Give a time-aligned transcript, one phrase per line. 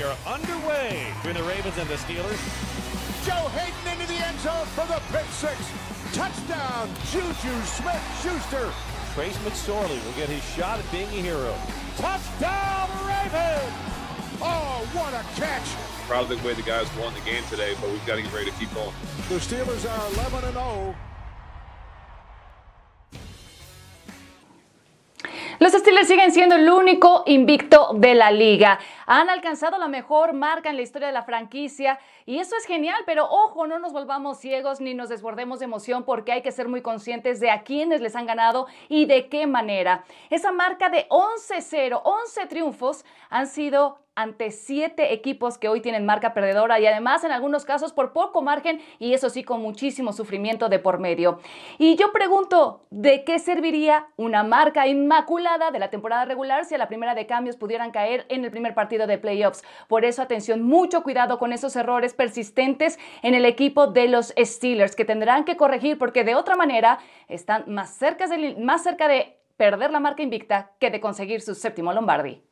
[0.00, 2.40] we are underway between the Ravens and the Steelers.
[3.26, 5.60] Joe Hayden into the end zone for the pick six.
[6.16, 8.72] Touchdown, Juju Smith-Schuster.
[9.12, 11.52] Trace McSorley will get his shot at being a hero.
[11.98, 13.76] Touchdown, Ravens!
[14.40, 15.68] Oh, what a catch!
[16.08, 18.32] Proud of the way the guys won the game today, but we've got to get
[18.32, 18.94] ready to keep going.
[19.28, 20.48] The Steelers are 11
[25.60, 28.78] Los Steelers siguen siendo el único invicto de la liga.
[29.04, 32.96] Han alcanzado la mejor marca en la historia de la franquicia y eso es genial,
[33.04, 36.66] pero ojo, no nos volvamos ciegos ni nos desbordemos de emoción porque hay que ser
[36.66, 40.02] muy conscientes de a quiénes les han ganado y de qué manera.
[40.30, 46.34] Esa marca de 11-0, 11 triunfos han sido ante siete equipos que hoy tienen marca
[46.34, 50.68] perdedora y además en algunos casos por poco margen y eso sí con muchísimo sufrimiento
[50.68, 51.40] de por medio.
[51.78, 56.78] Y yo pregunto, ¿de qué serviría una marca inmaculada de la temporada regular si a
[56.78, 59.64] la primera de cambios pudieran caer en el primer partido de playoffs?
[59.88, 64.94] Por eso atención, mucho cuidado con esos errores persistentes en el equipo de los Steelers
[64.94, 69.38] que tendrán que corregir porque de otra manera están más cerca de, más cerca de
[69.56, 72.49] perder la marca invicta que de conseguir su séptimo Lombardi.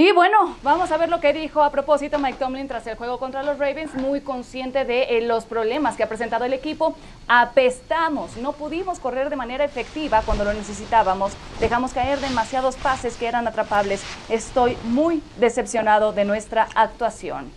[0.00, 3.18] Y bueno, vamos a ver lo que dijo a propósito Mike Tomlin tras el juego
[3.18, 6.94] contra los Ravens, muy consciente de eh, los problemas que ha presentado el equipo.
[7.26, 13.26] Apestamos, no pudimos correr de manera efectiva cuando lo necesitábamos, dejamos caer demasiados pases que
[13.26, 14.00] eran atrapables.
[14.28, 17.50] Estoy muy decepcionado de nuestra actuación.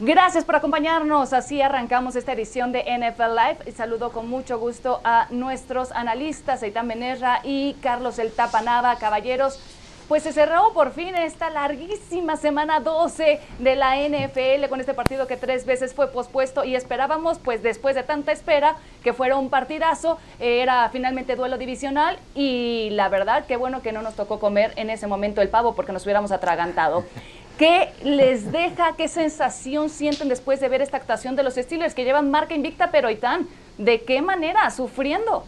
[0.00, 1.32] Gracias por acompañarnos.
[1.32, 3.72] Así arrancamos esta edición de NFL Live.
[3.76, 8.96] Saludo con mucho gusto a nuestros analistas, Eitan Benerra y Carlos El Tapanava.
[8.96, 9.58] Caballeros,
[10.08, 15.26] pues se cerró por fin esta larguísima semana 12 de la NFL con este partido
[15.26, 19.50] que tres veces fue pospuesto y esperábamos, pues después de tanta espera, que fuera un
[19.50, 20.18] partidazo.
[20.40, 24.88] Era finalmente duelo divisional y la verdad, qué bueno que no nos tocó comer en
[24.88, 27.04] ese momento el pavo porque nos hubiéramos atragantado.
[27.58, 28.94] ¿Qué les deja?
[28.96, 32.90] ¿Qué sensación sienten después de ver esta actuación de los Steelers que llevan marca invicta,
[32.90, 34.70] pero Itán, ¿de qué manera?
[34.70, 35.44] Sufriendo.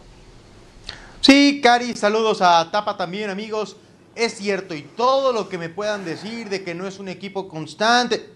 [1.21, 3.77] Sí, Cari, saludos a Tapa también, amigos
[4.15, 7.47] es cierto y todo lo que me puedan decir de que no es un equipo
[7.47, 8.29] constante,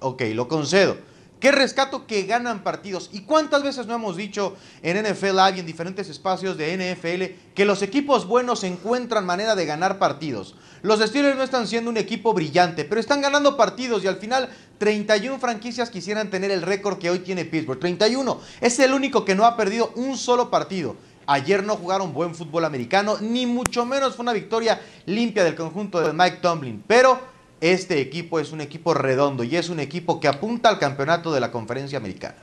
[0.00, 0.96] ok, lo concedo.
[1.40, 3.10] ¿Qué rescato que ganan partidos?
[3.12, 7.66] ¿Y cuántas veces no hemos dicho en NFL y en diferentes espacios de NFL que
[7.66, 10.54] los equipos buenos encuentran manera de ganar partidos?
[10.80, 14.48] Los Steelers no están siendo un equipo brillante, pero están ganando partidos y al final
[14.78, 17.80] 31 franquicias quisieran tener el récord que hoy tiene Pittsburgh.
[17.80, 18.40] 31.
[18.62, 20.96] Es el único que no ha perdido un solo partido.
[21.26, 26.00] Ayer no jugaron buen fútbol americano, ni mucho menos fue una victoria limpia del conjunto
[26.00, 26.84] de Mike Tomlin.
[26.86, 27.18] Pero
[27.60, 31.40] este equipo es un equipo redondo y es un equipo que apunta al campeonato de
[31.40, 32.36] la conferencia americana.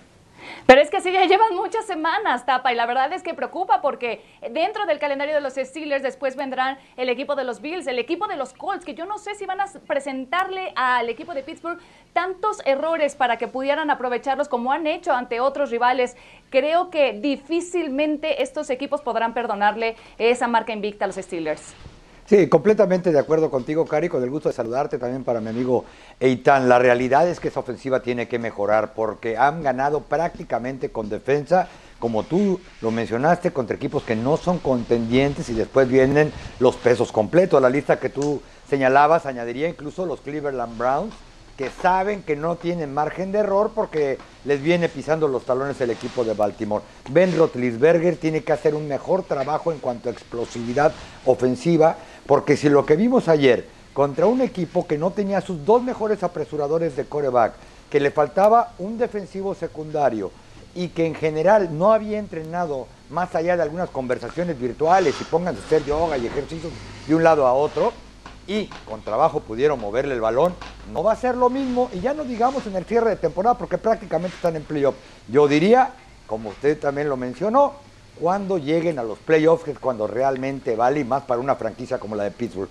[0.65, 3.81] Pero es que sí, ya llevan muchas semanas, Tapa, y la verdad es que preocupa
[3.81, 7.99] porque dentro del calendario de los Steelers después vendrán el equipo de los Bills, el
[7.99, 11.43] equipo de los Colts, que yo no sé si van a presentarle al equipo de
[11.43, 11.79] Pittsburgh
[12.13, 16.15] tantos errores para que pudieran aprovecharlos como han hecho ante otros rivales.
[16.49, 21.75] Creo que difícilmente estos equipos podrán perdonarle esa marca invicta a los Steelers.
[22.25, 25.83] Sí, completamente de acuerdo contigo, Cari, con el gusto de saludarte también para mi amigo
[26.21, 26.69] Eitan.
[26.69, 31.67] La realidad es que esa ofensiva tiene que mejorar porque han ganado prácticamente con defensa,
[31.99, 37.11] como tú lo mencionaste, contra equipos que no son contendientes y después vienen los pesos
[37.11, 37.61] completos.
[37.61, 41.13] La lista que tú señalabas, añadiría incluso los Cleveland Browns,
[41.57, 45.91] que saben que no tienen margen de error porque les viene pisando los talones el
[45.91, 46.83] equipo de Baltimore.
[47.11, 50.93] Ben Roethlisberger tiene que hacer un mejor trabajo en cuanto a explosividad
[51.25, 55.83] ofensiva, porque si lo que vimos ayer contra un equipo que no tenía sus dos
[55.83, 57.53] mejores apresuradores de coreback,
[57.89, 60.31] que le faltaba un defensivo secundario
[60.73, 65.61] y que en general no había entrenado más allá de algunas conversaciones virtuales y pónganse
[65.61, 66.73] a hacer yoga y ejercicios
[67.07, 67.93] de un lado a otro,
[68.47, 70.53] y con trabajo pudieron moverle el balón,
[70.91, 73.57] no va a ser lo mismo, y ya no digamos en el cierre de temporada,
[73.57, 74.95] porque prácticamente están en playoff.
[75.27, 75.93] Yo diría,
[76.27, 77.73] como usted también lo mencionó,
[78.19, 82.31] cuando lleguen a los playoffs, cuando realmente vale, más para una franquicia como la de
[82.31, 82.69] Pittsburgh.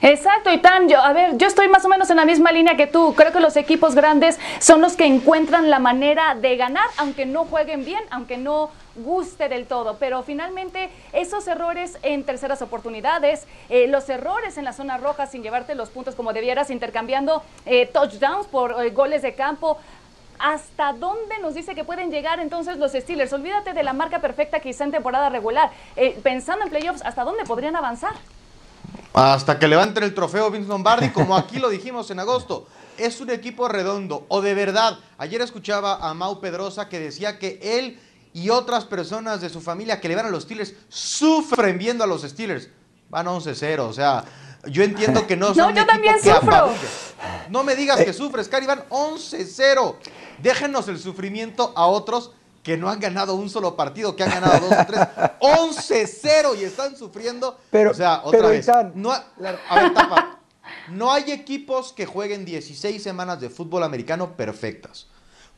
[0.00, 0.50] Exacto,
[0.88, 3.14] yo, a ver, yo estoy más o menos en la misma línea que tú.
[3.14, 7.44] Creo que los equipos grandes son los que encuentran la manera de ganar, aunque no
[7.44, 9.96] jueguen bien, aunque no guste del todo.
[9.98, 15.42] Pero finalmente, esos errores en terceras oportunidades, eh, los errores en la zona roja sin
[15.42, 19.78] llevarte los puntos como debieras, intercambiando eh, touchdowns por eh, goles de campo.
[20.38, 23.32] ¿Hasta dónde nos dice que pueden llegar entonces los Steelers?
[23.32, 25.70] Olvídate de la marca perfecta quizá en temporada regular.
[26.22, 28.14] pensando en playoffs, ¿hasta dónde podrían avanzar?
[29.12, 32.66] Hasta que levanten el trofeo Vince Lombardi, como aquí lo dijimos en agosto.
[32.98, 34.98] Es un equipo redondo, o de verdad.
[35.18, 38.00] Ayer escuchaba a Mau Pedrosa que decía que él
[38.32, 42.06] y otras personas de su familia que le van a los Steelers sufren viendo a
[42.06, 42.68] los Steelers.
[43.08, 44.24] Van 11-0, o sea,
[44.66, 46.70] yo entiendo que no son No, yo también sufro.
[47.48, 49.96] No me digas que sufres, Cari, van 11-0.
[50.42, 52.32] Déjenos el sufrimiento a otros
[52.62, 55.00] que no han ganado un solo partido, que han ganado dos o tres.
[55.40, 57.58] 11-0 y están sufriendo.
[57.70, 58.66] Pero- o sea, otra pero, vez.
[58.94, 59.24] No, ha-
[59.68, 60.38] a ver, tapa.
[60.88, 65.06] No hay equipos que jueguen 16 semanas de fútbol americano perfectas.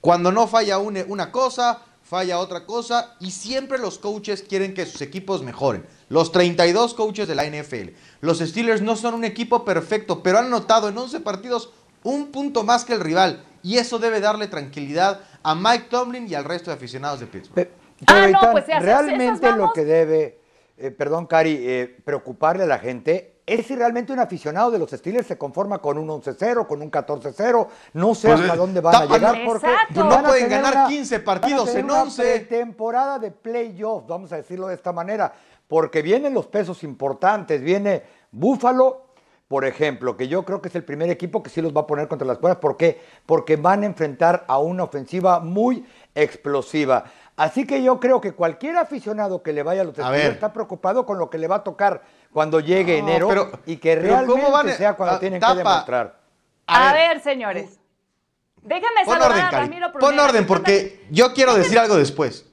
[0.01, 4.87] Cuando no falla una, una cosa, falla otra cosa y siempre los coaches quieren que
[4.87, 5.87] sus equipos mejoren.
[6.09, 7.91] Los 32 coaches de la NFL.
[8.21, 11.73] Los Steelers no son un equipo perfecto, pero han notado en 11 partidos
[12.05, 16.35] un punto más que el rival y eso debe darle tranquilidad a Mike Tomlin y
[16.35, 17.69] al resto de aficionados de Pittsburgh.
[18.03, 20.39] Ah, pero, no, Itán, pues, realmente lo que debe,
[20.77, 24.91] eh, perdón, Cari, eh, preocuparle a la gente es si realmente un aficionado de los
[24.91, 28.81] Steelers se conforma con un 11-0, con un 14-0, no sé Pues, hasta eh, dónde
[28.81, 30.05] van a llegar no- porque Exacto.
[30.05, 32.39] No pueden ganar 15 partidos van a tener en una 11.
[32.41, 35.33] temporada de playoffs, vamos a decirlo de esta manera,
[35.69, 39.03] porque vienen los pesos importantes, viene Buffalo,
[39.49, 41.87] por ejemplo, que yo creo que es el primer equipo que sí los va a
[41.87, 42.59] poner contra las cuerdas.
[42.61, 43.01] ¿Por qué?
[43.27, 47.05] Porque van a enfrentar a una ofensiva muy explosiva.
[47.37, 50.33] Así que yo creo que cualquier aficionado que le vaya a los Steelers ver.
[50.33, 52.03] está preocupado con lo que le va a tocar
[52.33, 55.39] cuando llegue No, enero pero- y que pero ¿cómo realmente van sea cuando a- tienen
[55.41, 55.53] tapa?
[55.53, 56.19] que demostrar.
[56.67, 57.79] A, ver, señores.
[58.63, 59.51] Déjenme Pon saludar orden, a.
[59.53, 62.47] Ramiro Pon orden porque yo quiero decir algo después.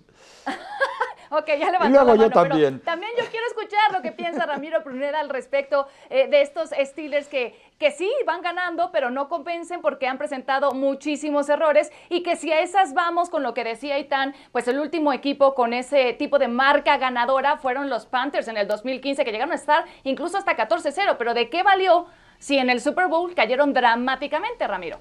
[1.36, 2.80] Ok, ya levantó luego la yo mano, también.
[2.82, 7.28] también yo quiero escuchar lo que piensa Ramiro Pruneda al respecto eh, de estos Steelers
[7.28, 12.36] que, que sí van ganando, pero no convencen porque han presentado muchísimos errores y que
[12.36, 16.14] si a esas vamos con lo que decía Itán, pues el último equipo con ese
[16.14, 20.38] tipo de marca ganadora fueron los Panthers en el 2015 que llegaron a estar incluso
[20.38, 22.06] hasta 14-0, pero ¿de qué valió
[22.38, 25.00] si en el Super Bowl cayeron dramáticamente, Ramiro?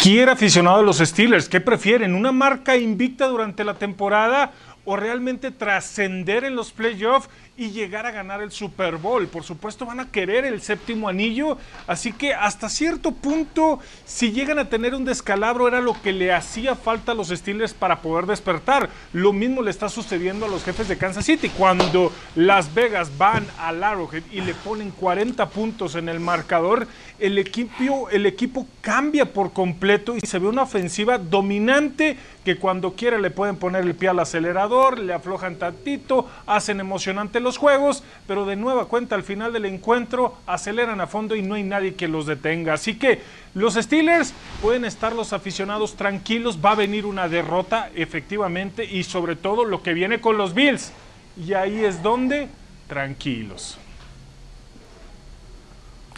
[0.00, 2.14] Cualquier aficionado de los Steelers, ¿qué prefieren?
[2.14, 4.52] ¿Una marca invicta durante la temporada
[4.86, 7.28] o realmente trascender en los playoffs
[7.60, 9.26] y llegar a ganar el Super Bowl?
[9.26, 14.58] Por supuesto van a querer el séptimo anillo, así que hasta cierto punto, si llegan
[14.58, 18.24] a tener un descalabro, era lo que le hacía falta a los Steelers para poder
[18.24, 18.88] despertar.
[19.12, 21.50] Lo mismo le está sucediendo a los jefes de Kansas City.
[21.50, 26.86] Cuando Las Vegas van al Arrowhead y le ponen 40 puntos en el marcador,
[27.18, 32.94] el equipo, el equipo cambia por completo y se ve una ofensiva dominante que cuando
[32.94, 38.02] quiera le pueden poner el pie al acelerador, le aflojan tantito, hacen emocionante los juegos,
[38.26, 41.94] pero de nueva cuenta al final del encuentro aceleran a fondo y no hay nadie
[41.94, 42.74] que los detenga.
[42.74, 43.22] Así que
[43.54, 44.32] los Steelers
[44.62, 49.82] pueden estar los aficionados tranquilos, va a venir una derrota efectivamente y sobre todo lo
[49.82, 50.92] que viene con los Bills.
[51.36, 52.48] Y ahí es donde
[52.88, 53.78] tranquilos.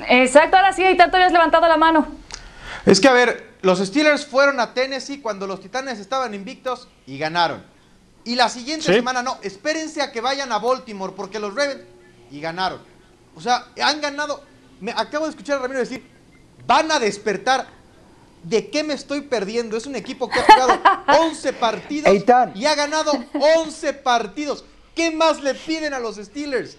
[0.08, 2.06] Exacto, ahora sí, Itán, tú habías levantado la mano.
[2.87, 7.19] Es que, a ver, los Steelers fueron a Tennessee cuando los Titanes estaban invictos y
[7.19, 7.62] ganaron.
[8.25, 8.95] Y la siguiente Sí.
[8.95, 11.81] semana no, espérense a que vayan a Baltimore porque los Ravens
[12.31, 12.81] y ganaron.
[13.35, 14.43] O sea, han ganado.
[14.81, 16.05] Me acabo de escuchar a Ramiro decir,
[16.67, 17.67] van a despertar.
[18.45, 19.77] ¿De qué me estoy perdiendo?
[19.77, 20.81] Es un equipo que ha jugado
[21.23, 22.53] 11 partidos Eitan.
[22.57, 23.13] y ha ganado
[23.57, 24.65] 11 partidos.
[24.97, 26.77] ¿Qué más le piden a los Steelers?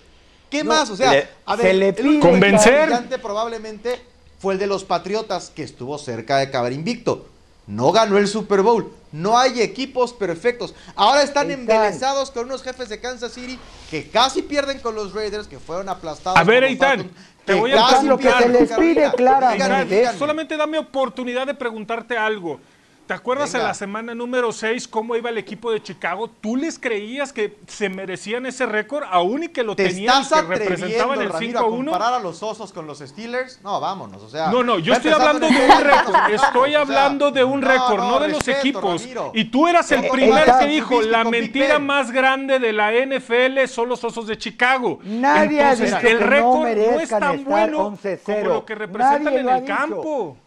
[0.49, 0.89] ¿Qué No, más?
[0.89, 3.21] O sea, le- a se ver, le el pide- equipo Convencer.
[3.21, 4.01] probablemente
[4.39, 7.29] fue el de los Patriotas, que estuvo cerca de acabar invicto.
[7.67, 8.91] No ganó el Super Bowl.
[9.11, 10.73] No hay equipos perfectos.
[10.95, 11.61] Ahora están Eitan.
[11.61, 15.87] embelesados con unos jefes de Kansas City que casi pierden con los Raiders, que fueron
[15.87, 16.37] aplastados.
[16.37, 17.09] A ver, Eitan,
[17.45, 20.17] te voy a lo que se les pide claramente.
[20.17, 22.59] Solamente dame oportunidad de preguntarte algo.
[23.05, 23.63] ¿Te acuerdas Venga.
[23.65, 26.29] en la semana número 6 cómo iba el equipo de Chicago?
[26.29, 30.21] ¿Tú les creías que se merecían ese récord aún y que lo ¿Te tenían y
[30.23, 31.75] estás que representaban el Ramiro, a 5-1?
[31.85, 33.59] comparar a los osos con los Steelers?
[33.61, 34.47] No, vámonos, o sea...
[34.47, 36.15] No, no, yo estoy hablando de un récord.
[36.31, 39.01] Estoy hablando de un récord, no, no, de los equipos.
[39.01, 39.31] Ramiro.
[39.35, 40.59] Y tú eras el Eh, primero Eitan.
[40.59, 44.99] que dijo, la mentira más grande de la NFL son los Osos de Chicago.
[45.03, 48.19] Nadie ha Entonces, dicho el que no récord no, es tan bueno 11-0.
[48.23, 50.37] como lo que representan en ha el campo.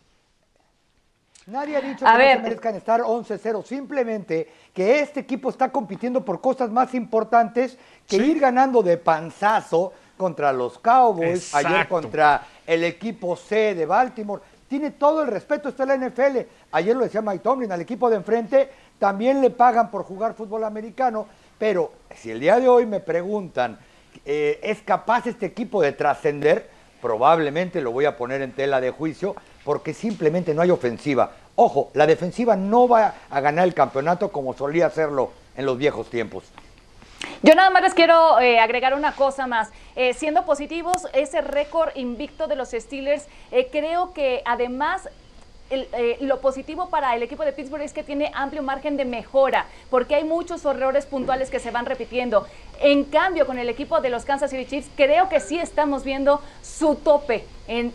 [1.46, 2.36] Nadie ha dicho A que ver.
[2.38, 7.78] no se merezcan estar 11-0, simplemente que este equipo está compitiendo por cosas más importantes
[8.08, 8.32] que Sí.
[8.32, 14.42] ir ganando de panzazo contra los Cowboys, ayer contra el equipo C de Baltimore.
[14.68, 16.38] Tiene todo el respeto, está la NFL.
[16.72, 20.64] Ayer lo decía Mike Tomlin, al equipo de enfrente también le pagan por jugar fútbol
[20.64, 23.78] americano, pero si el día de hoy me preguntan,
[24.24, 26.74] eh, ¿es capaz este equipo de trascender?
[27.00, 31.32] Probablemente lo voy a poner en tela de juicio porque simplemente no hay ofensiva.
[31.54, 36.10] Ojo, la defensiva no va a ganar el campeonato como solía hacerlo en los viejos
[36.10, 36.44] tiempos.
[37.42, 39.70] Yo nada más les quiero eh, agregar una cosa más.
[39.94, 45.08] Eh, siendo positivos, ese récord invicto de los Steelers, eh, creo que además
[45.70, 49.66] eh, lo positivo para el equipo de Pittsburgh es que tiene amplio margen de mejora,
[49.90, 52.46] porque hay muchos errores puntuales que se van repitiendo.
[52.80, 56.40] En cambio, con el equipo de los Kansas City Chiefs, creo que sí estamos viendo
[56.62, 57.92] su tope, en,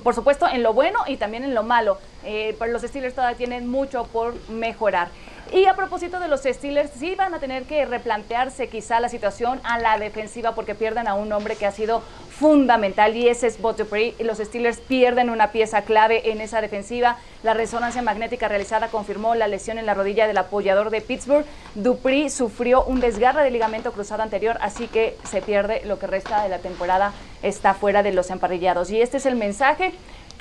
[0.00, 1.98] por supuesto, en lo bueno y también en lo malo.
[2.24, 5.08] Eh, pero los Steelers todavía tienen mucho por mejorar.
[5.52, 9.60] Y a propósito de los Steelers, sí van a tener que replantearse quizá la situación
[9.64, 13.60] a la defensiva porque pierden a un hombre que ha sido fundamental y ese es
[13.60, 14.14] Bot Dupree.
[14.20, 17.18] Los Steelers pierden una pieza clave en esa defensiva.
[17.42, 21.44] La resonancia magnética realizada confirmó la lesión en la rodilla del apoyador de Pittsburgh.
[21.74, 26.42] Dupree sufrió un desgarre de ligamento cruzado anterior, así que se pierde lo que resta
[26.42, 28.90] de la temporada, está fuera de los emparrillados.
[28.90, 29.92] Y este es el mensaje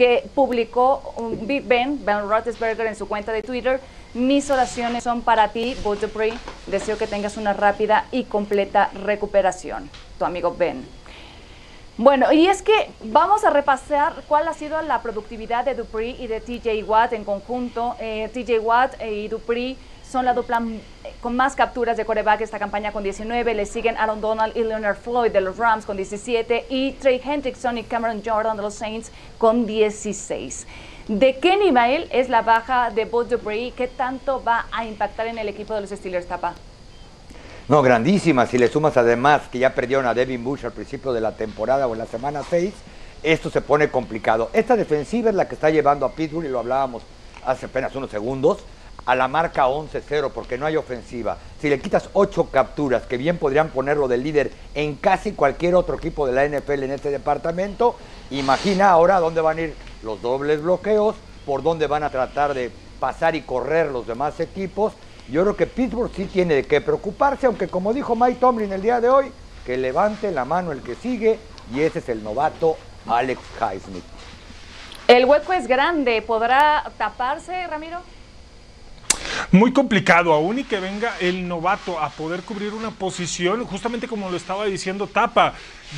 [0.01, 3.79] que publicó un Big Ben, Ben Roethlisberger, en su cuenta de Twitter.
[4.15, 6.33] Mis oraciones son para ti, Bud Dupree.
[6.65, 9.91] Deseo que tengas una rápida y completa recuperación.
[10.17, 10.83] Tu amigo Ben.
[11.97, 16.25] Bueno, y es que vamos a repasar cuál ha sido la productividad de Dupree y
[16.25, 17.95] de TJ Watt en conjunto.
[17.99, 19.77] Eh, TJ Watt y Dupree
[20.11, 20.61] son la dupla
[21.03, 23.53] eh, con más capturas de coreback esta campaña con 19.
[23.53, 27.77] Le siguen Aaron Donald y Leonard Floyd de los Rams con 17 y Trey Hendrickson
[27.77, 30.67] y Cameron Jordan de los Saints con 16.
[31.07, 33.71] ¿De qué nivel es la baja de Bud Dupree?
[33.71, 36.53] ¿Qué tanto va a impactar en el equipo de los Steelers, Tapa?
[37.67, 38.45] No, grandísima.
[38.45, 41.87] Si le sumas además que ya perdieron a Devin Bush al principio de la temporada
[41.87, 42.73] o en la semana 6,
[43.23, 44.49] esto se pone complicado.
[44.51, 47.03] Esta defensiva es la que está llevando a Pittsburgh, y lo hablábamos
[47.45, 48.59] hace apenas unos segundos,
[49.05, 51.37] a la marca 11-0 porque no hay ofensiva.
[51.59, 55.95] Si le quitas 8 capturas, que bien podrían ponerlo de líder en casi cualquier otro
[55.95, 57.95] equipo de la NFL en este departamento,
[58.29, 61.15] imagina ahora dónde van a ir los dobles bloqueos,
[61.45, 64.93] por dónde van a tratar de pasar y correr los demás equipos.
[65.29, 69.01] Yo creo que Pittsburgh sí tiene que preocuparse, aunque como dijo Mike Tomlin el día
[69.01, 69.31] de hoy,
[69.65, 71.39] que levante la mano el que sigue
[71.73, 72.77] y ese es el novato
[73.07, 74.03] Alex Highsmith.
[75.07, 77.99] El hueco es grande, ¿podrá taparse, Ramiro?
[79.51, 84.29] Muy complicado, aún y que venga el novato a poder cubrir una posición, justamente como
[84.29, 85.55] lo estaba diciendo Tapa.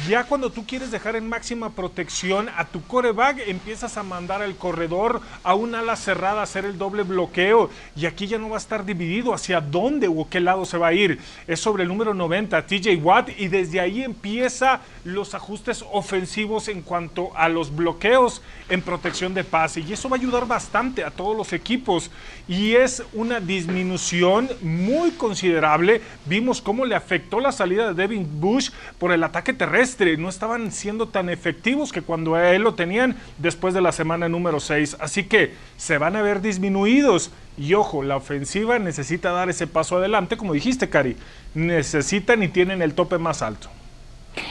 [0.08, 4.56] Ya cuando tú quieres dejar en máxima protección a tu coreback, empiezas a mandar al
[4.56, 7.70] corredor a un ala cerrada a hacer el doble bloqueo.
[7.96, 10.88] Y aquí ya no va a estar dividido hacia dónde o qué lado se va
[10.88, 11.20] a ir.
[11.46, 16.82] Es sobre el número 90, TJ Watt, y desde ahí empieza los ajustes ofensivos en
[16.82, 19.82] cuanto a los bloqueos en protección de pase.
[19.82, 22.10] Y eso va a ayudar bastante a todos los equipos.
[22.48, 26.02] Y es una disminución muy considerable.
[26.26, 29.83] Vimos cómo le afectó la salida de Devin Bush por el ataque terrestre
[30.18, 34.30] no estaban siendo tan efectivos que cuando a él lo tenían después de la semana
[34.30, 34.98] número 6.
[35.00, 37.32] Así que se van a ver disminuidos.
[37.58, 41.18] Y ojo, la ofensiva necesita dar ese paso adelante, como dijiste, Cari.
[41.54, 43.70] Necesitan y tienen el tope más alto.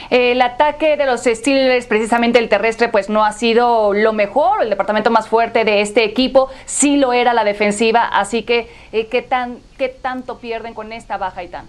[0.09, 4.69] El ataque de los Steelers, precisamente el terrestre, pues no ha sido lo mejor, el
[4.69, 9.21] departamento más fuerte de este equipo, sí lo era la defensiva, así que eh, ¿qué,
[9.21, 11.65] tan, ¿qué tanto pierden con esta baja y tan?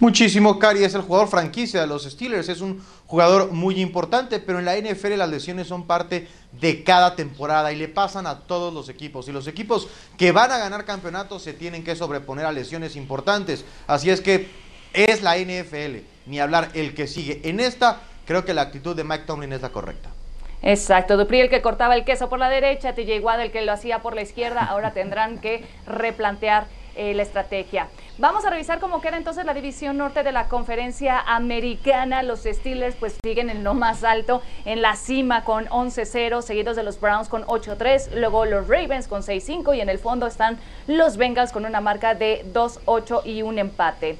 [0.00, 4.58] Muchísimo, Cari es el jugador franquicia de los Steelers, es un jugador muy importante, pero
[4.58, 8.72] en la NFL las lesiones son parte de cada temporada y le pasan a todos
[8.72, 9.28] los equipos.
[9.28, 13.66] Y los equipos que van a ganar campeonatos se tienen que sobreponer a lesiones importantes.
[13.86, 14.48] Así es que
[14.94, 17.42] es la NFL, ni hablar el que sigue.
[17.44, 20.08] En esta, creo que la actitud de Mike Tomlin es la correcta.
[20.62, 24.00] Exacto, Dupri el que cortaba el queso por la derecha, TJ el que lo hacía
[24.00, 26.66] por la izquierda, ahora tendrán que replantear
[26.96, 27.88] eh, la estrategia.
[28.18, 32.22] Vamos a revisar cómo queda entonces la división norte de la conferencia americana.
[32.22, 36.82] Los Steelers pues siguen en lo más alto, en la cima con 11-0, seguidos de
[36.82, 41.16] los Browns con 8-3, luego los Ravens con 6-5 y en el fondo están los
[41.16, 44.18] Bengals con una marca de 2-8 y un empate.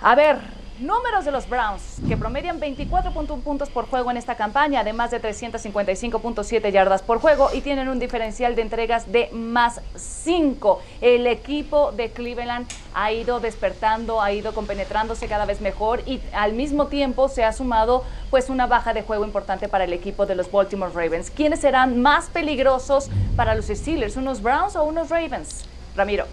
[0.00, 0.38] A ver,
[0.80, 5.22] Números de los Browns, que promedian 24.1 puntos por juego en esta campaña, además de
[5.22, 10.82] 355.7 yardas por juego y tienen un diferencial de entregas de más 5.
[11.00, 16.54] El equipo de Cleveland ha ido despertando, ha ido compenetrándose cada vez mejor y al
[16.54, 20.34] mismo tiempo se ha sumado pues una baja de juego importante para el equipo de
[20.34, 21.30] los Baltimore Ravens.
[21.30, 25.66] ¿Quiénes serán más peligrosos para los Steelers, unos Browns o unos Ravens?
[25.94, 26.26] Ramiro.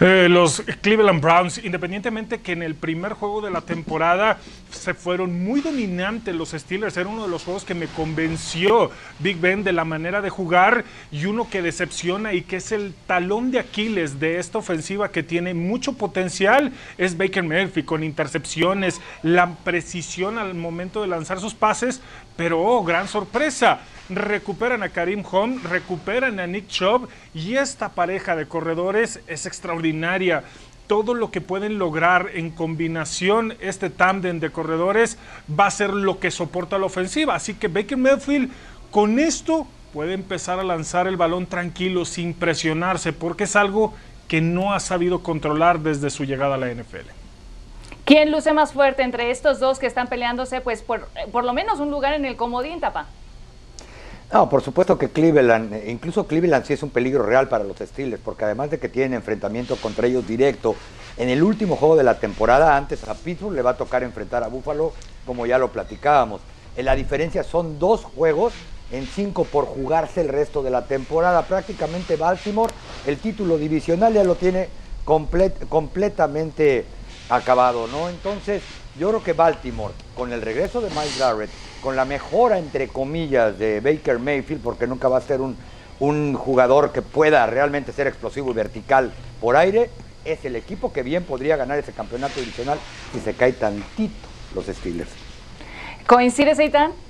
[0.00, 4.38] Eh, los Cleveland Browns, independientemente que en el primer juego de la temporada
[4.70, 9.38] se fueron muy dominantes los Steelers, era uno de los juegos que me convenció Big
[9.38, 13.50] Ben de la manera de jugar y uno que decepciona y que es el talón
[13.50, 19.54] de Aquiles de esta ofensiva que tiene mucho potencial es Baker Murphy con intercepciones, la
[19.64, 22.00] precisión al momento de lanzar sus pases,
[22.36, 28.36] pero oh, gran sorpresa, recuperan a Karim Home, recuperan a Nick Chubb y esta pareja
[28.36, 30.44] de corredores es extraordinaria.
[30.86, 35.16] Todo lo que pueden lograr en combinación este tándem de corredores
[35.48, 37.34] va a ser lo que soporta la ofensiva.
[37.34, 38.50] Así que Baker Mayfield
[38.90, 43.94] con esto puede empezar a lanzar el balón tranquilo, sin presionarse, porque es algo
[44.28, 47.08] que no ha sabido controlar desde su llegada a la NFL.
[48.04, 51.80] ¿Quién luce más fuerte entre estos dos que están peleándose, pues por, por lo menos
[51.80, 53.06] un lugar en el comodín, Tapa?
[54.34, 57.76] No, por supuesto que Cleveland, eh, incluso Cleveland sí es un peligro real para los
[57.76, 60.74] Steelers, porque además de que tienen enfrentamiento contra ellos directo,
[61.16, 64.42] en el último juego de la temporada, antes a Pittsburgh le va a tocar enfrentar
[64.42, 64.92] a Buffalo,
[65.24, 66.40] como ya lo platicábamos.
[66.76, 68.52] Eh, la diferencia son dos juegos
[68.90, 71.42] en cinco por jugarse el resto de la temporada.
[71.42, 72.72] Prácticamente Baltimore,
[73.06, 74.68] el título divisional ya lo tiene
[75.04, 76.86] completamente
[77.28, 78.08] acabado, ¿no?
[78.08, 78.64] Entonces,
[78.98, 81.50] yo creo que Baltimore, con el regreso de Mike Garrett,
[81.84, 85.54] con la mejora, entre comillas, de Baker Mayfield, porque nunca va a ser un,
[86.00, 89.90] un jugador que pueda realmente ser explosivo y vertical por aire,
[90.24, 92.78] es el equipo que bien podría ganar ese campeonato divisional
[93.12, 94.14] si se cae tantito
[94.54, 95.10] los Steelers.
[96.06, 96.92] ¿Coincides, Eitan?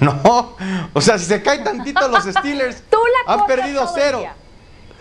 [0.00, 0.56] No,
[0.94, 2.84] o sea, si se cae tantito los Steelers,
[3.26, 4.24] han perdido cero.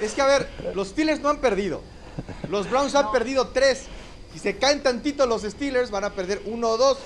[0.01, 1.83] Es que a ver, los Steelers no han perdido.
[2.49, 3.85] Los Browns han perdido tres.
[4.33, 6.97] Si se caen tantito los Steelers, van a perder uno o dos.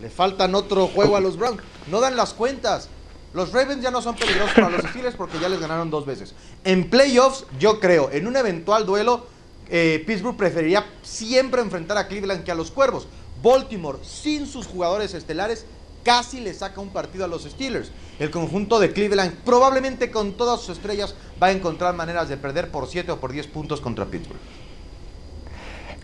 [0.00, 1.62] Le faltan otro juego a los Browns.
[1.90, 2.88] No dan las cuentas.
[3.34, 6.34] Los Ravens ya no son peligrosos para los Steelers porque ya les ganaron dos veces.
[6.64, 9.26] En playoffs, yo creo, en un eventual duelo,
[9.68, 13.06] eh, Pittsburgh preferiría siempre enfrentar a Cleveland que a los Cuervos.
[13.42, 15.66] Baltimore, sin sus jugadores estelares,
[16.02, 17.92] casi le saca un partido a los Steelers.
[18.18, 22.70] El conjunto de Cleveland, probablemente con todas sus estrellas, va a encontrar maneras de perder
[22.70, 24.40] por 7 o por 10 puntos contra Pittsburgh.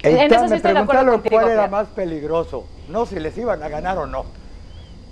[0.02, 4.06] En eso me preguntaron cuál era más peligroso, no si les iban a ganar o
[4.06, 4.24] no.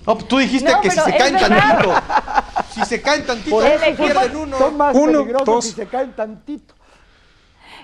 [0.07, 1.95] No, tú dijiste que si se caen tantito,
[2.71, 3.61] si se caen tantito,
[3.97, 4.59] pierden uno.
[4.59, 6.75] Son más peligrosos si se caen tantito.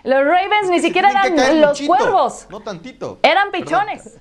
[0.05, 2.47] Los Ravens ni siquiera eran los cuervos.
[2.51, 3.19] No tantito.
[3.23, 4.19] Eran pichones.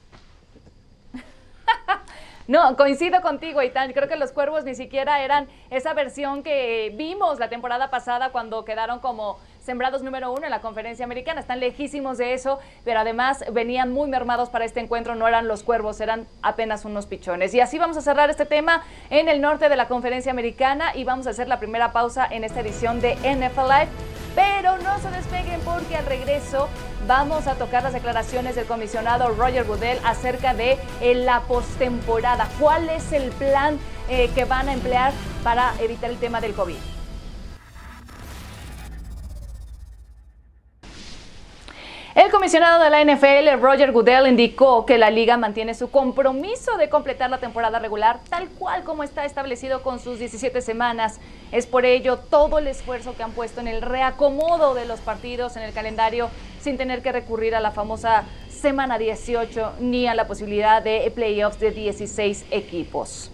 [2.48, 3.92] No, coincido contigo, Itán.
[3.92, 8.64] Creo que los cuervos ni siquiera eran esa versión que vimos la temporada pasada cuando
[8.64, 9.38] quedaron como
[9.68, 11.42] sembrados número uno en la conferencia americana.
[11.42, 15.14] Están lejísimos de eso, pero además venían muy mermados para este encuentro.
[15.14, 17.54] No eran los cuervos, eran apenas unos pichones.
[17.54, 21.04] Y así vamos a cerrar este tema en el norte de la conferencia americana y
[21.04, 23.90] vamos a hacer la primera pausa en esta edición de NFL Live.
[24.36, 26.70] Pero no se despeguen porque al regreso
[27.06, 32.48] vamos a tocar las declaraciones del comisionado Roger Goodell acerca de eh, la postemporada.
[32.58, 33.78] ¿Cuál es el plan
[34.08, 35.12] eh, que van a emplear
[35.44, 36.97] para evitar el tema del COVID?
[42.18, 46.90] El comisionado de la NFL, Roger Goodell, indicó que la liga mantiene su compromiso de
[46.90, 51.20] completar la temporada regular tal cual como está establecido con sus 17 semanas.
[51.52, 55.58] Es por ello todo el esfuerzo que han puesto en el reacomodo de los partidos
[55.58, 60.26] en el calendario sin tener que recurrir a la famosa semana 18 ni a la
[60.26, 63.30] posibilidad de playoffs de 16 equipos.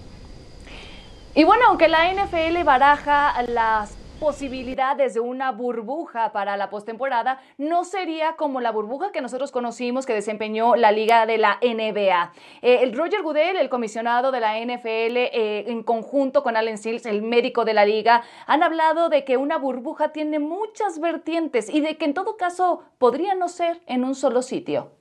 [1.36, 7.84] Y bueno, aunque la NFL baraja las posibilidades de una burbuja para la postemporada no
[7.84, 12.34] sería como la burbuja que nosotros conocimos que desempeñó la liga de la NBA.
[12.62, 17.06] Eh, el Roger Goodell, el comisionado de la NFL, eh, en conjunto con Allen Sills,
[17.06, 21.82] el médico de la liga, han hablado de que una burbuja tiene muchas vertientes y
[21.82, 24.92] de que en todo caso podría no ser en un solo sitio.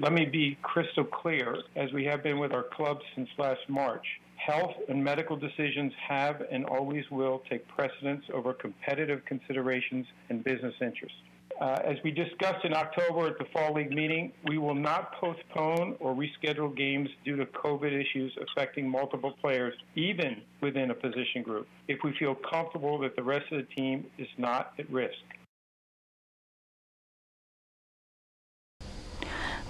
[0.00, 4.06] Let me be crystal clear, as we have been with our club since last March.
[4.38, 10.74] Health and medical decisions have and always will take precedence over competitive considerations and business
[10.80, 11.18] interests.
[11.60, 15.96] Uh, as we discussed in October at the Fall League meeting, we will not postpone
[15.98, 21.66] or reschedule games due to COVID issues affecting multiple players, even within a position group,
[21.88, 25.18] if we feel comfortable that the rest of the team is not at risk.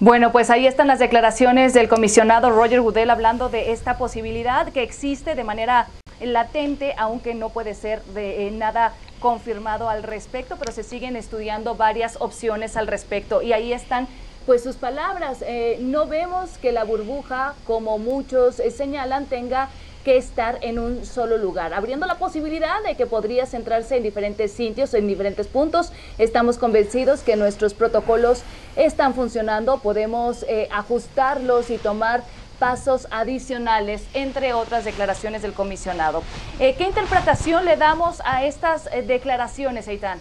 [0.00, 4.84] Bueno, pues ahí están las declaraciones del comisionado Roger Goodell hablando de esta posibilidad que
[4.84, 5.88] existe de manera
[6.20, 11.74] latente, aunque no puede ser de eh, nada confirmado al respecto, pero se siguen estudiando
[11.74, 13.42] varias opciones al respecto.
[13.42, 14.06] Y ahí están
[14.46, 15.42] pues sus palabras.
[15.44, 19.68] Eh, no vemos que la burbuja, como muchos eh, señalan, tenga
[20.04, 24.52] que estar en un solo lugar, abriendo la posibilidad de que podría centrarse en diferentes
[24.52, 25.92] sitios, en diferentes puntos.
[26.18, 28.42] Estamos convencidos que nuestros protocolos
[28.76, 32.22] están funcionando, podemos eh, ajustarlos y tomar
[32.58, 36.22] pasos adicionales, entre otras declaraciones del comisionado.
[36.58, 40.18] Eh, ¿Qué interpretación le damos a estas eh, declaraciones, Eitan?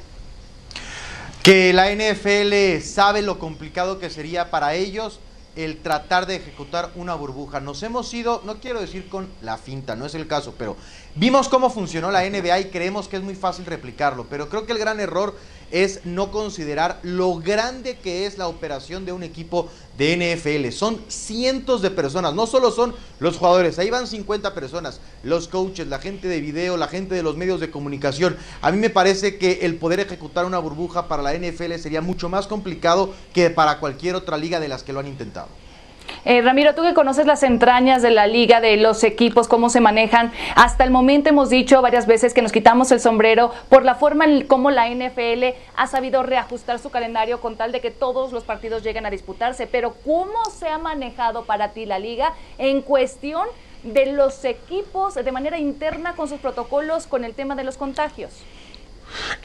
[1.43, 5.19] Que la NFL sabe lo complicado que sería para ellos
[5.57, 7.59] el tratar de ejecutar una burbuja.
[7.59, 10.77] Nos hemos ido, no quiero decir con la finta, no es el caso, pero
[11.17, 14.25] vimos cómo funcionó la NBA y creemos que es muy fácil replicarlo.
[14.29, 15.35] Pero creo que el gran error
[15.71, 20.71] es no considerar lo grande que es la operación de un equipo de NFL.
[20.71, 25.87] Son cientos de personas, no solo son los jugadores, ahí van 50 personas, los coaches,
[25.87, 28.37] la gente de video, la gente de los medios de comunicación.
[28.61, 32.29] A mí me parece que el poder ejecutar una burbuja para la NFL sería mucho
[32.29, 35.49] más complicado que para cualquier otra liga de las que lo han intentado.
[36.29, 39.79] Eh, Ramiro, tú que conoces las entrañas de la liga, de los equipos, cómo se
[39.79, 43.95] manejan, hasta el momento hemos dicho varias veces que nos quitamos el sombrero por la
[43.95, 48.33] forma en cómo la NFL ha sabido reajustar su calendario con tal de que todos
[48.33, 49.67] los partidos lleguen a disputarse.
[49.67, 53.47] Pero ¿cómo se ha manejado para ti la liga en cuestión
[53.83, 58.43] de los equipos de manera interna con sus protocolos con el tema de los contagios?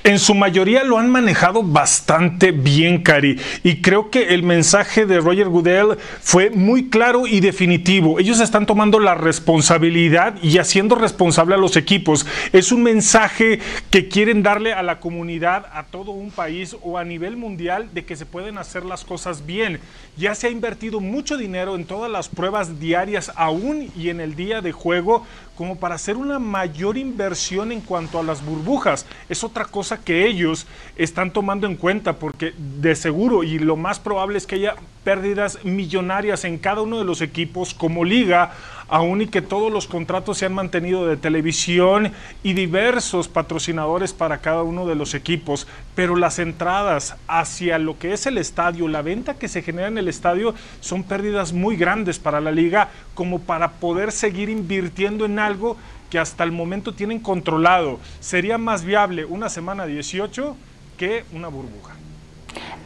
[0.05, 3.39] En su mayoría lo han manejado bastante bien, Cari.
[3.63, 8.19] Y creo que el mensaje de Roger Goodell fue muy claro y definitivo.
[8.19, 12.27] Ellos están tomando la responsabilidad y haciendo responsable a los equipos.
[12.53, 13.61] Es un mensaje
[13.91, 18.05] que quieren darle a la comunidad, a todo un país o a nivel mundial de
[18.05, 19.79] que se pueden hacer las cosas bien.
[20.17, 24.35] Ya se ha invertido mucho dinero en todas las pruebas diarias aún y en el
[24.35, 25.25] día de juego
[25.57, 29.07] como para hacer una mayor inversión en cuanto a las burbujas.
[29.29, 33.99] Es otra cosa que ellos están tomando en cuenta porque de seguro y lo más
[33.99, 38.53] probable es que haya pérdidas millonarias en cada uno de los equipos como liga,
[38.89, 44.39] aún y que todos los contratos se han mantenido de televisión y diversos patrocinadores para
[44.39, 49.03] cada uno de los equipos, pero las entradas hacia lo que es el estadio, la
[49.03, 53.41] venta que se genera en el estadio, son pérdidas muy grandes para la liga como
[53.41, 55.77] para poder seguir invirtiendo en algo
[56.13, 57.99] que hasta el momento tienen controlado.
[58.21, 60.55] Sería más viable una semana 18
[60.99, 61.95] que una burbuja.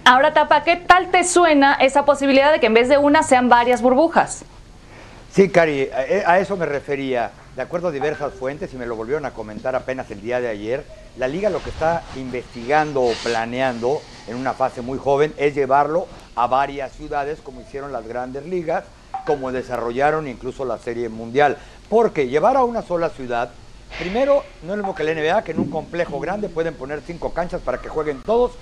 [0.05, 3.49] Ahora, Tapa, ¿qué tal te suena esa posibilidad de que en vez de una sean
[3.49, 4.45] varias burbujas?
[5.33, 7.33] Sí, Cari, a a eso me refería.
[7.57, 10.47] De acuerdo a diversas fuentes, y me lo volvieron a comentar apenas el día de
[10.47, 10.85] ayer,
[11.17, 16.07] la liga lo que está investigando o planeando en una fase muy joven es llevarlo
[16.37, 18.85] a varias ciudades, como hicieron las grandes ligas,
[19.27, 21.59] como desarrollaron incluso la Serie Mundial.
[21.89, 23.51] Porque llevar a una sola ciudad,
[23.99, 27.33] primero, no es lo que la NBA, que en un complejo grande pueden poner cinco
[27.33, 28.53] canchas para que jueguen todos.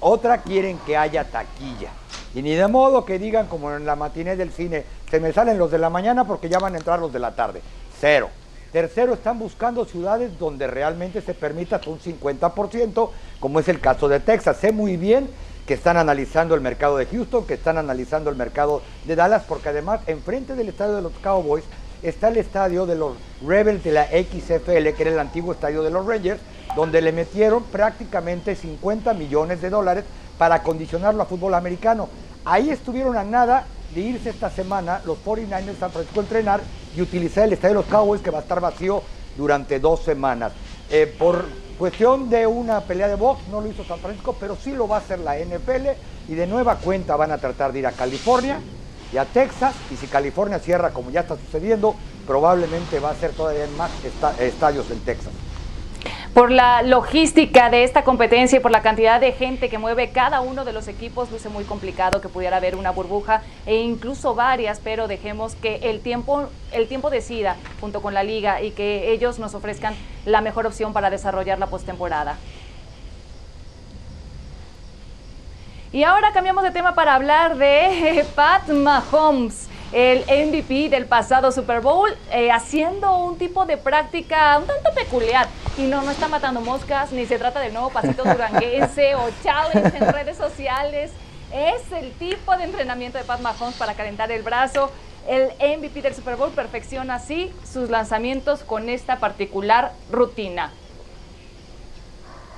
[0.00, 1.90] Otra quieren que haya taquilla.
[2.34, 5.58] Y ni de modo que digan como en la matiné del cine, se me salen
[5.58, 7.62] los de la mañana porque ya van a entrar los de la tarde.
[8.00, 8.30] Cero.
[8.70, 13.10] Tercero, están buscando ciudades donde realmente se permita un 50%,
[13.40, 14.58] como es el caso de Texas.
[14.58, 15.28] Sé muy bien
[15.66, 19.70] que están analizando el mercado de Houston, que están analizando el mercado de Dallas, porque
[19.70, 21.64] además enfrente del estadio de los Cowboys
[22.02, 25.90] está el estadio de los Rebels de la XFL, que era el antiguo estadio de
[25.90, 26.40] los Rangers,
[26.76, 30.04] donde le metieron prácticamente 50 millones de dólares
[30.36, 32.08] para acondicionarlo a fútbol americano.
[32.44, 36.60] Ahí estuvieron a nada de irse esta semana los 49ers de San Francisco a entrenar
[36.96, 39.02] y utilizar el estadio de los Cowboys que va a estar vacío
[39.36, 40.52] durante dos semanas.
[40.90, 41.44] Eh, por
[41.78, 44.96] cuestión de una pelea de box no lo hizo San Francisco, pero sí lo va
[44.96, 45.88] a hacer la NFL
[46.28, 48.60] y de nueva cuenta van a tratar de ir a California
[49.12, 51.94] y a Texas y si California cierra como ya está sucediendo,
[52.26, 55.32] probablemente va a ser todavía más esta- estadios en Texas.
[56.34, 60.40] Por la logística de esta competencia y por la cantidad de gente que mueve cada
[60.40, 64.78] uno de los equipos, luce muy complicado que pudiera haber una burbuja e incluso varias,
[64.78, 69.38] pero dejemos que el tiempo, el tiempo decida junto con la liga y que ellos
[69.38, 69.94] nos ofrezcan
[70.26, 72.36] la mejor opción para desarrollar la postemporada.
[75.90, 81.80] Y ahora cambiamos de tema para hablar de Pat Mahomes, el MVP del pasado Super
[81.80, 85.48] Bowl, eh, haciendo un tipo de práctica un tanto peculiar.
[85.78, 89.96] Y no, no está matando moscas, ni se trata del nuevo pasito duranguense o challenge
[89.96, 91.10] en redes sociales.
[91.54, 94.92] Es el tipo de entrenamiento de Pat Mahomes para calentar el brazo.
[95.26, 95.48] El
[95.78, 100.70] MVP del Super Bowl perfecciona así sus lanzamientos con esta particular rutina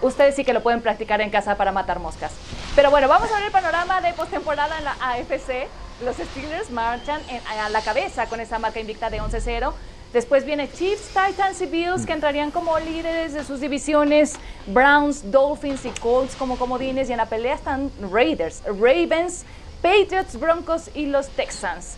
[0.02, 2.32] ustedes sí que lo pueden practicar en casa para matar moscas.
[2.74, 5.68] Pero bueno, vamos a ver el panorama de postemporada en la AFC.
[6.04, 7.20] Los Steelers marchan
[7.58, 9.72] a la cabeza con esa marca invicta de 11-0.
[10.12, 14.34] Después viene Chiefs, Titans y Bills que entrarían como líderes de sus divisiones.
[14.66, 17.08] Browns, Dolphins y Colts como comodines.
[17.08, 19.44] Y en la pelea están Raiders, Ravens,
[19.82, 21.96] Patriots, Broncos y los Texans.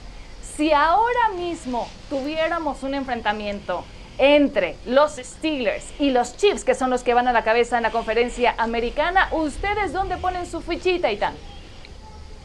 [0.56, 3.84] Si ahora mismo tuviéramos un enfrentamiento
[4.18, 7.82] entre los Steelers y los Chiefs, que son los que van a la cabeza en
[7.82, 11.34] la conferencia americana, ¿ustedes dónde ponen su fichita, Itán?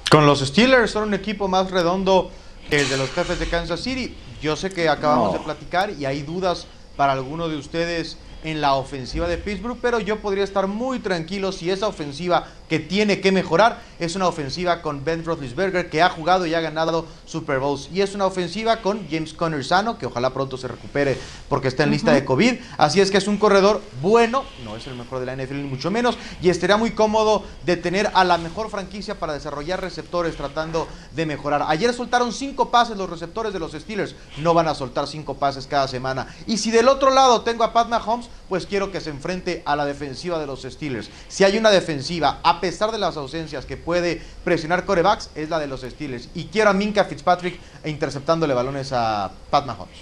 [0.10, 2.32] Con los Steelers son un equipo más redondo
[2.70, 4.16] que el de los jefes de Kansas City.
[4.42, 5.40] Yo sé que acabamos No.
[5.40, 10.00] de platicar y hay dudas para alguno de ustedes en la ofensiva de Pittsburgh, pero
[10.00, 14.82] yo podría estar muy tranquilo si esa ofensiva que tiene que mejorar es una ofensiva
[14.82, 18.82] con Ben Roethlisberger que ha jugado y ha ganado Super Bowls y es una ofensiva
[18.82, 21.18] con James Conner sano que ojalá pronto se recupere
[21.50, 22.56] porque está en lista de COVID.
[22.78, 25.68] Así es que es un corredor bueno, no es el mejor de la NFL ni
[25.68, 30.36] mucho menos y estaría muy cómodo de tener a la mejor franquicia para desarrollar receptores
[30.36, 31.64] tratando de mejorar.
[31.68, 35.68] Ayer soltaron cinco pases los receptores de los Steelers, no van a soltar cinco pases
[35.68, 36.28] cada semana.
[36.46, 39.76] Y si del otro lado tengo a Pat Mahomes, pues quiero que se enfrente a
[39.76, 41.10] la defensiva de los Steelers.
[41.28, 45.60] Si hay una defensiva, a pesar de las ausencias que puede presionar corebacks, es la
[45.60, 46.30] de los Steelers.
[46.36, 49.98] Y quiero a Minka Fitzpatrick interceptándole balones a Pat Mahomes.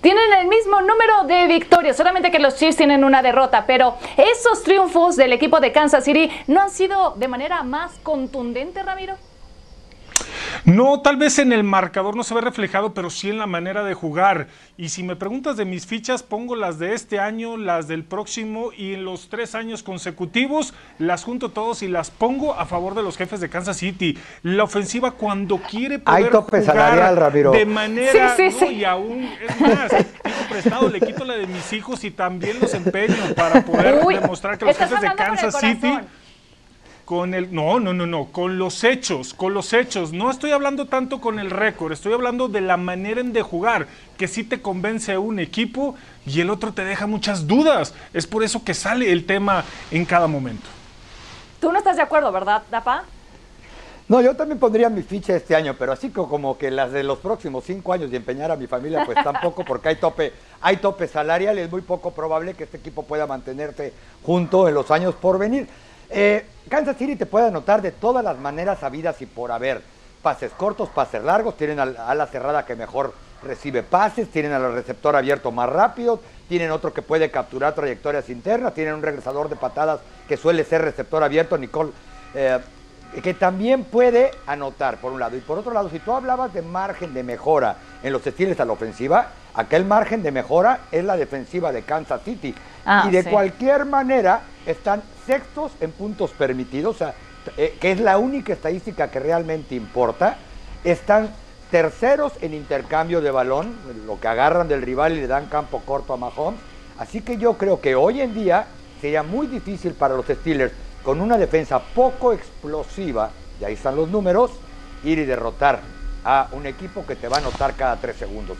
[0.00, 4.62] Tienen el mismo número de victorias, solamente que los Chiefs tienen una derrota, pero esos
[4.62, 9.16] triunfos del equipo de Kansas City no han sido de manera más contundente, Ramiro.
[10.64, 13.84] No, tal vez en el marcador no se ve reflejado, pero sí en la manera
[13.84, 14.48] de jugar.
[14.76, 18.70] Y si me preguntas de mis fichas, pongo las de este año, las del próximo
[18.76, 23.02] y en los tres años consecutivos las junto todos y las pongo a favor de
[23.02, 24.18] los jefes de Kansas City.
[24.42, 27.50] La ofensiva cuando quiere poder Hay tope jugar salarial, Ramiro.
[27.52, 28.74] de manera Sí, sí, no, sí.
[28.74, 29.92] y aún es más,
[30.48, 34.56] prestado, le quito la de mis hijos y también los empeño para poder Uy, demostrar
[34.56, 36.23] que los jefes de Kansas City corazón.
[37.04, 40.12] Con el no, no, no, no, con los hechos, con los hechos.
[40.12, 43.86] No estoy hablando tanto con el récord, estoy hablando de la manera en de jugar,
[44.16, 47.94] que sí te convence un equipo y el otro te deja muchas dudas.
[48.14, 50.66] Es por eso que sale el tema en cada momento.
[51.60, 53.04] Tú no estás de acuerdo, ¿verdad, Dapa?
[54.06, 57.02] No, yo también pondría mi ficha este año, pero así co- como que las de
[57.02, 60.76] los próximos cinco años y empeñar a mi familia, pues tampoco, porque hay tope, hay
[60.76, 65.14] tope salarial, es muy poco probable que este equipo pueda mantenerse junto en los años
[65.14, 65.66] por venir.
[66.16, 69.82] Eh, Kansas City te puede anotar de todas las maneras habidas y por haber.
[70.22, 75.16] Pases cortos, pases largos, tienen a la cerrada que mejor recibe pases, tienen al receptor
[75.16, 80.00] abierto más rápido, tienen otro que puede capturar trayectorias internas, tienen un regresador de patadas
[80.28, 81.90] que suele ser receptor abierto, Nicole.
[82.34, 82.60] eh,
[83.22, 85.36] que también puede anotar, por un lado.
[85.36, 88.64] Y por otro lado, si tú hablabas de margen de mejora en los estilos a
[88.64, 92.54] la ofensiva, aquel margen de mejora es la defensiva de Kansas City.
[92.84, 93.30] Ah, y de sí.
[93.30, 97.14] cualquier manera, están sextos en puntos permitidos, o sea,
[97.56, 100.36] eh, que es la única estadística que realmente importa.
[100.82, 101.30] Están
[101.70, 103.74] terceros en intercambio de balón,
[104.06, 106.60] lo que agarran del rival y le dan campo corto a Mahomes.
[106.98, 108.66] Así que yo creo que hoy en día
[109.00, 114.08] sería muy difícil para los Steelers, con una defensa poco explosiva, y ahí están los
[114.08, 114.52] números,
[115.02, 115.80] ir y derrotar
[116.24, 118.56] a un equipo que te va a anotar cada tres segundos.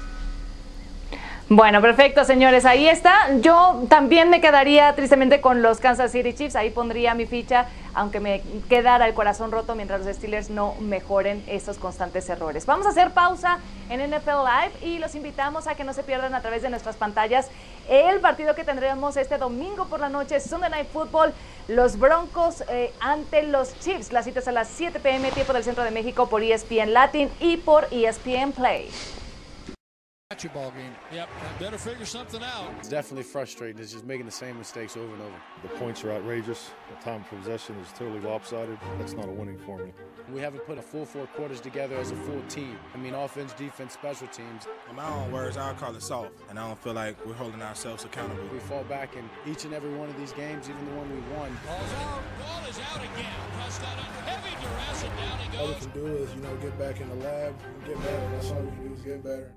[1.51, 2.65] Bueno, perfecto, señores.
[2.65, 3.37] Ahí está.
[3.41, 6.57] Yo también me quedaría tristemente con los Kansas City Chiefs.
[6.57, 11.45] Ahí pondría mi ficha, aunque me quedara el corazón roto mientras los Steelers no mejoren
[11.47, 12.65] estos constantes errores.
[12.65, 13.59] Vamos a hacer pausa
[13.91, 16.97] en NFL Live y los invitamos a que no se pierdan a través de nuestras
[16.97, 17.51] pantallas
[17.91, 21.35] el partido que tendremos este domingo por la noche, Sunday Night Football.
[21.69, 24.13] Los Broncos eh, ante los Chiefs.
[24.13, 27.59] Las citas a las 7 pm, tiempo del centro de México, por ESPN Latin y
[27.59, 28.89] por ESPN Play.
[30.53, 30.93] Ball game.
[31.13, 31.29] Yep,
[31.61, 32.71] better figure something out.
[32.81, 33.81] It's definitely frustrating.
[33.81, 35.37] It's just making the same mistakes over and over.
[35.63, 36.71] The points are outrageous.
[36.91, 38.77] The time of possession is totally lopsided.
[38.99, 39.93] That's not a winning formula.
[40.33, 42.77] We haven't put a full four quarters together as a full team.
[42.95, 44.67] I mean, offense, defense, special teams.
[44.91, 47.63] In my own words, I'll call it soft, and I don't feel like we're holding
[47.63, 48.43] ourselves accountable.
[48.53, 51.21] We fall back in each and every one of these games, even the one we
[51.37, 51.57] won.
[51.65, 52.23] Ball's out.
[52.41, 53.33] Ball is out again.
[53.61, 56.79] Touchdown under heavy duress, and down he All we can do is, you know, get
[56.79, 58.31] back in the lab and get better.
[58.33, 59.53] That's all we can do is get better.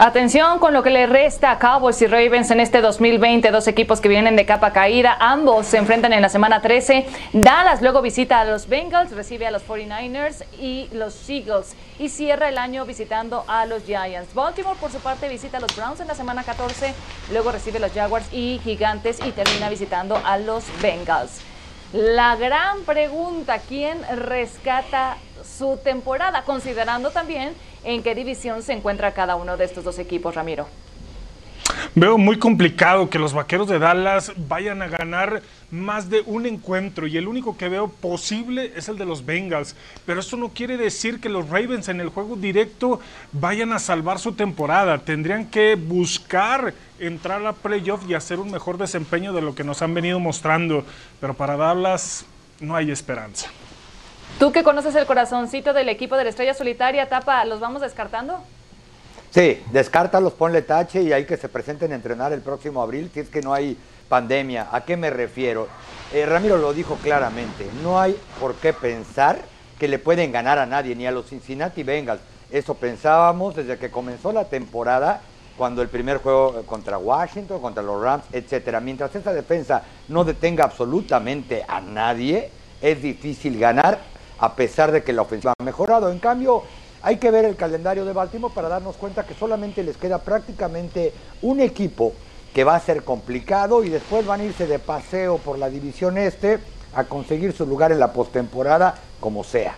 [0.00, 4.00] Atención con lo que le resta a Cowboys y Ravens en este 2020, dos equipos
[4.00, 7.04] que vienen de capa caída, ambos se enfrentan en la semana 13.
[7.32, 12.48] Dallas luego visita a los Bengals, recibe a los 49ers y los Eagles y cierra
[12.48, 14.32] el año visitando a los Giants.
[14.34, 16.94] Baltimore por su parte visita a los Browns en la semana 14,
[17.32, 21.40] luego recibe a los Jaguars y Gigantes y termina visitando a los Bengals.
[21.92, 26.42] La gran pregunta, ¿quién rescata su temporada?
[26.42, 30.66] Considerando también en qué división se encuentra cada uno de estos dos equipos, Ramiro.
[31.94, 37.06] Veo muy complicado que los vaqueros de Dallas vayan a ganar más de un encuentro
[37.06, 39.74] y el único que veo posible es el de los Bengals.
[40.06, 43.00] Pero esto no quiere decir que los Ravens en el juego directo
[43.32, 44.98] vayan a salvar su temporada.
[44.98, 49.82] Tendrían que buscar entrar a playoff y hacer un mejor desempeño de lo que nos
[49.82, 50.84] han venido mostrando.
[51.20, 52.24] Pero para Dallas
[52.60, 53.48] no hay esperanza.
[54.38, 58.40] Tú que conoces el corazoncito del equipo de la Estrella Solitaria, Tapa, ¿los vamos descartando?
[59.30, 63.20] Sí, descártalos, ponle tache y hay que se presenten a entrenar el próximo abril si
[63.20, 63.76] es que no hay
[64.08, 64.68] pandemia.
[64.72, 65.68] ¿A qué me refiero?
[66.14, 69.38] Eh, Ramiro lo dijo claramente, no hay por qué pensar
[69.78, 72.22] que le pueden ganar a nadie, ni a los Cincinnati Bengals.
[72.50, 75.20] Eso pensábamos desde que comenzó la temporada
[75.58, 78.80] cuando el primer juego contra Washington, contra los Rams, etcétera.
[78.80, 83.98] Mientras esta defensa no detenga absolutamente a nadie, es difícil ganar
[84.38, 86.10] a pesar de que la ofensiva ha mejorado.
[86.10, 86.62] En cambio,
[87.02, 91.12] hay que ver el calendario de Baltimore para darnos cuenta que solamente les queda prácticamente
[91.42, 92.12] un equipo
[92.54, 96.18] que va a ser complicado y después van a irse de paseo por la división
[96.18, 96.58] este
[96.94, 99.76] a conseguir su lugar en la postemporada como sea.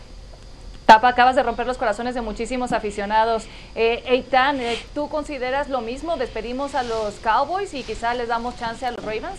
[0.86, 3.44] Tapa, acabas de romper los corazones de muchísimos aficionados.
[3.76, 6.16] Eh, Eitan, eh, ¿tú consideras lo mismo?
[6.16, 9.38] ¿Despedimos a los Cowboys y quizá les damos chance a los Ravens?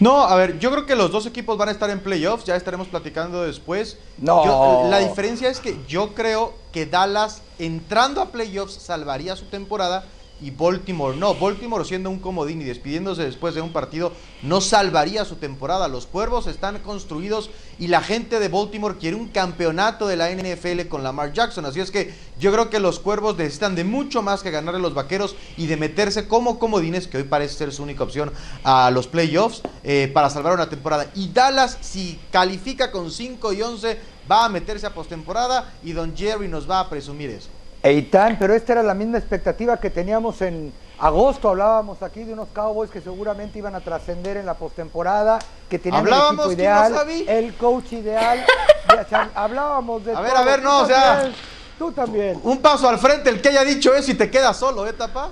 [0.00, 2.56] No, a ver, yo creo que los dos equipos van a estar en playoffs, ya
[2.56, 3.98] estaremos platicando después.
[4.16, 4.44] No.
[4.44, 10.04] Yo- la diferencia es que yo creo que Dallas entrando a playoffs salvaría su temporada
[10.40, 11.34] y Baltimore no.
[11.34, 15.88] Baltimore siendo un comodín y despidiéndose después de un partido no salvaría su temporada.
[15.88, 20.88] Los cuervos están construidos y la gente de Baltimore quiere un campeonato de la NFL
[20.88, 21.64] con Lamar Jackson.
[21.66, 24.82] Así es que yo creo que los cuervos necesitan de mucho más que ganarle a
[24.82, 28.32] los vaqueros y de meterse como comodines, que hoy parece ser su única opción
[28.64, 31.10] a los playoffs, eh, para salvar una temporada.
[31.14, 33.98] Y Dallas, si califica con 5 y 11,
[34.30, 37.48] va a meterse a postemporada y Don Jerry nos va a presumir eso.
[37.82, 41.48] Eitan, pero esta era la misma expectativa que teníamos en agosto.
[41.48, 45.38] Hablábamos aquí de unos Cowboys que seguramente iban a trascender en la postemporada,
[45.68, 47.38] que tenían el Hablábamos, equipo ¿quién no ideal, sabía?
[47.38, 48.44] el coach ideal.
[48.90, 51.30] Ya, o sea, hablábamos de A ver, a ver, no, o sea-
[51.78, 52.40] Tú también.
[52.42, 55.30] Un paso al frente, el que haya dicho eso y te quedas solo, ¿eh, Tapa?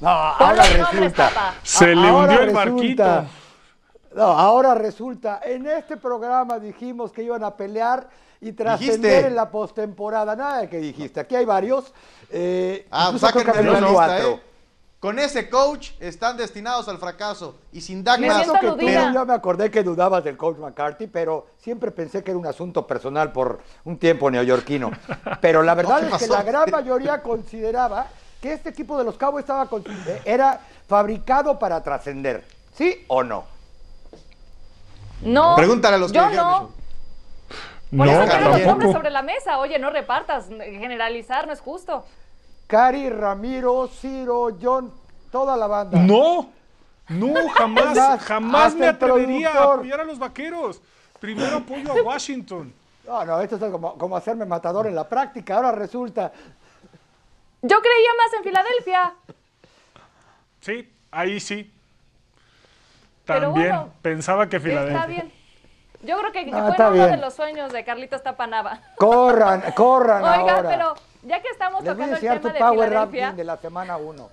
[0.00, 1.54] No, ahora resulta.
[1.62, 3.24] Se le hundió el resulta- barquito.
[4.16, 8.08] No, ahora resulta, en este programa dijimos que iban a pelear
[8.46, 10.36] y trascender en la postemporada.
[10.36, 11.92] Nada de que dijiste, aquí hay varios.
[12.30, 13.52] Eh, Ah, sáquenme
[13.92, 14.28] cuatro.
[14.34, 14.40] ¿eh?
[14.98, 17.54] Con ese coach están destinados al fracaso.
[17.72, 21.46] Y sin Dak Prescott- que tú, yo me acordé que dudabas del coach McCarthy, pero
[21.58, 24.90] siempre pensé que era un asunto personal por un tiempo neoyorquino.
[25.40, 28.06] Pero la verdad ¿qué es que la gran mayoría consideraba
[28.40, 29.84] que este equipo de los Cowboys estaba con-
[30.24, 32.44] era fabricado para trascender.
[32.74, 33.44] ¿Sí o no?
[35.22, 35.54] No.
[35.56, 36.32] Pregúntale a los que Yo no.
[36.32, 36.70] eso.
[37.96, 38.66] Por No, eso quiero los tampoco.
[38.70, 39.58] nombres sobre la mesa.
[39.58, 40.48] Oye, no repartas.
[40.48, 42.04] Generalizar no es justo.
[42.66, 44.92] Cari, Ramiro, Ciro, John,
[45.30, 45.98] toda la banda.
[46.00, 46.50] No,
[47.08, 50.80] no, jamás, más, jamás me atrevería a apoyar a los vaqueros.
[51.20, 52.72] Primero apoyo a Washington.
[53.06, 55.54] No, no, esto es como, como hacerme matador en la práctica.
[55.54, 56.32] Ahora resulta.
[57.62, 59.14] Yo creía más en Filadelfia.
[60.60, 61.72] Sí, ahí sí.
[63.24, 64.96] Pero También bueno, pensaba que Filadelfia.
[64.96, 65.32] Está bien.
[66.02, 67.20] Yo creo que No, fue uno de bien.
[67.20, 68.80] los sueños de Carlitos Tapanava.
[68.96, 70.68] Corran, corran Oiga, ahora.
[70.68, 73.96] pero ya que estamos Les tocando el tema tu de Power Filadelfia, de la semana
[73.96, 74.28] 1.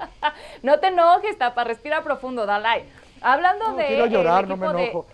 [0.62, 2.84] no te enojes, Tapa, respira profundo, Dalai.
[3.22, 5.06] Hablando No, de quiero el llorar, no me equipo de- enojo.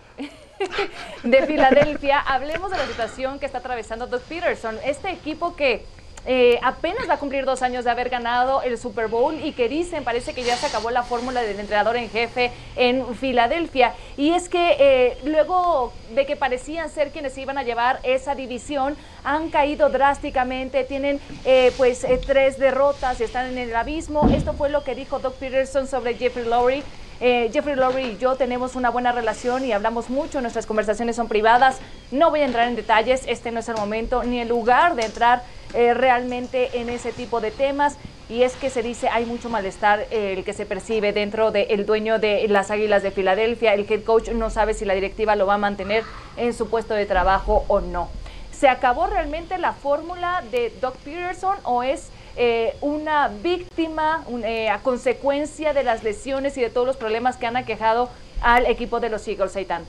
[1.24, 4.78] de Filadelfia, hablemos de la situación que está atravesando Doug Peterson.
[4.84, 5.86] Este equipo que
[6.26, 9.68] eh, apenas va a cumplir dos años de haber ganado el Super Bowl y que
[9.68, 13.94] dicen, parece que ya se acabó la fórmula del entrenador en jefe en Filadelfia.
[14.16, 18.96] Y es que eh, luego de que parecían ser quienes iban a llevar esa división,
[19.24, 24.28] han caído drásticamente, tienen eh, pues tres derrotas y están en el abismo.
[24.34, 26.82] Esto fue lo que dijo Doug Peterson sobre Jeffrey.
[27.22, 31.28] Eh, Jeffrey Lowry y yo tenemos una buena relación y hablamos mucho, nuestras conversaciones son
[31.28, 31.78] privadas.
[32.10, 35.04] No voy a entrar en detalles, este no es el momento ni el lugar de
[35.04, 35.42] entrar
[35.74, 37.96] eh, realmente en ese tipo de temas.
[38.28, 41.84] Y es que se dice hay mucho malestar eh, el que se percibe dentro del
[41.84, 43.74] dueño de las Águilas de Filadelfia.
[43.74, 46.04] El head coach no sabe si la directiva lo va a mantener
[46.36, 48.08] en su puesto de trabajo o no.
[48.52, 54.78] ¿Se acabó realmente la fórmula de Doug Peterson o es eh, una víctima eh, a
[54.78, 58.10] consecuencia de las lesiones y de todos los problemas que han aquejado
[58.42, 59.84] al equipo de los Eagles, Seitan?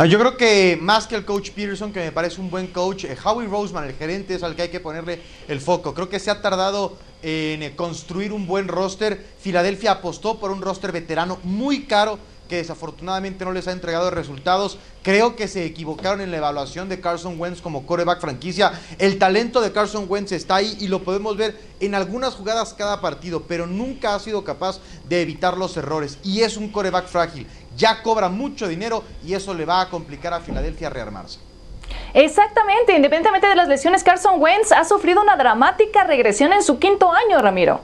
[0.00, 3.02] Ah, Yo creo que más que el coach Peterson, que me parece un buen coach,
[3.02, 5.92] eh, Howie Roseman, el gerente, es al que hay que ponerle el foco.
[5.92, 9.26] Creo que se ha tardado en construir un buen roster.
[9.40, 14.78] Filadelfia apostó por un roster veterano muy caro que desafortunadamente no les ha entregado resultados.
[15.02, 18.72] Creo que se equivocaron en la evaluación de Carson Wentz como coreback franquicia.
[18.98, 23.00] El talento de Carson Wentz está ahí y lo podemos ver en algunas jugadas cada
[23.00, 26.18] partido, pero nunca ha sido capaz de evitar los errores.
[26.24, 27.46] Y es un coreback frágil.
[27.76, 31.38] Ya cobra mucho dinero y eso le va a complicar a Filadelfia rearmarse.
[32.14, 37.12] Exactamente, independientemente de las lesiones, Carson Wentz ha sufrido una dramática regresión en su quinto
[37.12, 37.80] año, Ramiro.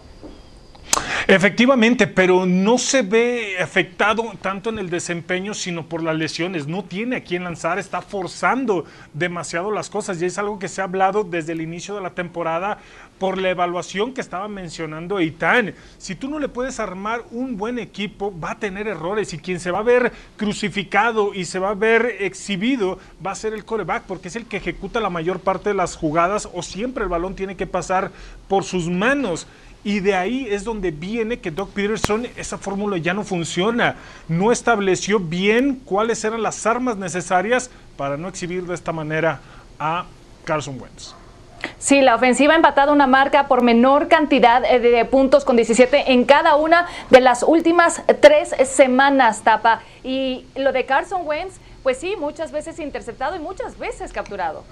[1.26, 6.66] Efectivamente, pero no se ve afectado tanto en el desempeño, sino por las lesiones.
[6.66, 10.20] No tiene a quién lanzar, está forzando demasiado las cosas.
[10.20, 12.76] Y es algo que se ha hablado desde el inicio de la temporada
[13.18, 15.74] por la evaluación que estaba mencionando Eitan.
[15.96, 19.32] Si tú no le puedes armar un buen equipo, va a tener errores.
[19.32, 23.34] Y quien se va a ver crucificado y se va a ver exhibido va a
[23.34, 26.62] ser el coreback, porque es el que ejecuta la mayor parte de las jugadas o
[26.62, 28.10] siempre el balón tiene que pasar
[28.46, 29.46] por sus manos.
[29.84, 33.96] Y de ahí es donde viene que Doc Peterson, esa fórmula ya no funciona.
[34.28, 39.40] No estableció bien cuáles eran las armas necesarias para no exhibir de esta manera
[39.78, 40.06] a
[40.44, 41.14] Carson Wentz.
[41.78, 46.12] Sí, la ofensiva ha empatado una marca por menor cantidad eh, de puntos con 17
[46.12, 49.82] en cada una de las últimas tres semanas, Tapa.
[50.02, 54.64] Y lo de Carson Wentz, pues sí, muchas veces interceptado y muchas veces capturado.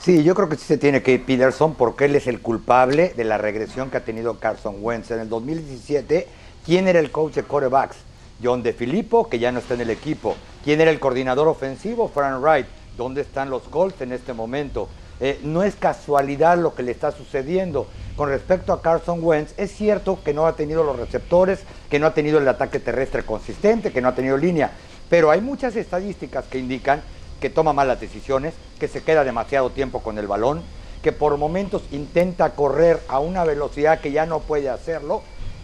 [0.00, 3.12] Sí, yo creo que sí se tiene que ir Peterson porque él es el culpable
[3.14, 5.10] de la regresión que ha tenido Carson Wentz.
[5.10, 6.26] En el 2017,
[6.64, 7.98] ¿quién era el coach de quarterbacks?
[8.42, 10.36] John DeFilippo, que ya no está en el equipo.
[10.64, 12.08] ¿Quién era el coordinador ofensivo?
[12.08, 12.66] Frank Wright.
[12.96, 14.88] ¿Dónde están los Colts en este momento?
[15.20, 17.86] Eh, no es casualidad lo que le está sucediendo.
[18.16, 22.06] Con respecto a Carson Wentz, es cierto que no ha tenido los receptores, que no
[22.06, 24.70] ha tenido el ataque terrestre consistente, que no ha tenido línea,
[25.10, 27.02] pero hay muchas estadísticas que indican
[27.40, 30.62] que toma malas decisiones, que se queda demasiado tiempo con el balón,
[31.02, 35.22] que por momentos intenta correr a una velocidad que ya no puede hacerlo.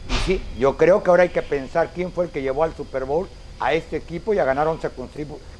[0.08, 2.74] Y sí, yo creo que ahora hay que pensar quién fue el que llevó al
[2.74, 4.90] Super Bowl a este equipo y a ganar 11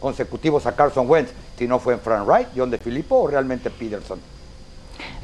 [0.01, 3.71] consecutivos a Carson Wentz, si no fue en Frank Wright, John de Filippo o realmente
[3.71, 4.21] Peterson.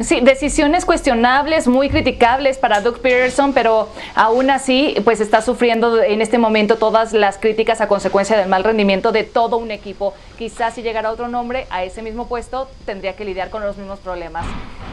[0.00, 6.22] Sí, decisiones cuestionables, muy criticables para Doug Peterson, pero aún así, pues está sufriendo en
[6.22, 10.14] este momento todas las críticas a consecuencia del mal rendimiento de todo un equipo.
[10.38, 14.00] Quizás si llegara otro nombre a ese mismo puesto, tendría que lidiar con los mismos
[14.00, 14.46] problemas.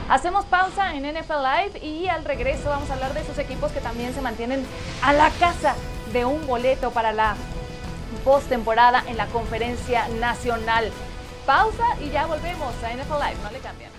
[0.09, 3.79] Hacemos pausa en NFL Live y al regreso vamos a hablar de esos equipos que
[3.79, 4.65] también se mantienen
[5.01, 5.75] a la casa
[6.13, 7.35] de un boleto para la
[8.23, 10.91] postemporada en la conferencia nacional.
[11.45, 13.98] Pausa y ya volvemos a NFL Live, no le cambian.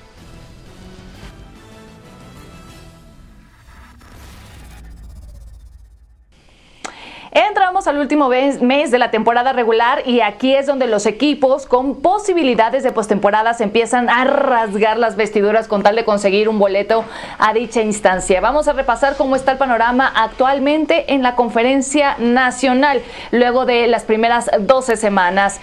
[7.32, 12.00] Entramos al último mes de la temporada regular y aquí es donde los equipos con
[12.00, 17.04] posibilidades de postemporada se empiezan a rasgar las vestiduras con tal de conseguir un boleto
[17.38, 18.40] a dicha instancia.
[18.40, 23.00] Vamos a repasar cómo está el panorama actualmente en la conferencia nacional
[23.30, 25.60] luego de las primeras 12 semanas.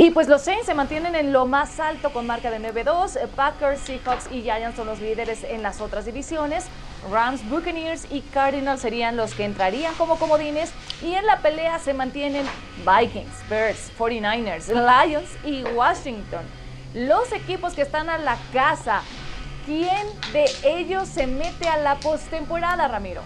[0.00, 3.18] Y pues los Saints se mantienen en lo más alto con marca de 9-2.
[3.30, 6.66] Packers, Seahawks y Giants son los líderes en las otras divisiones.
[7.10, 10.72] Rams, Buccaneers y Cardinals serían los que entrarían como comodines.
[11.02, 12.46] Y en la pelea se mantienen
[12.86, 16.44] Vikings, Bears, 49ers, Lions y Washington.
[16.94, 19.02] Los equipos que están a la casa.
[19.66, 23.22] ¿Quién de ellos se mete a la postemporada, Ramiro?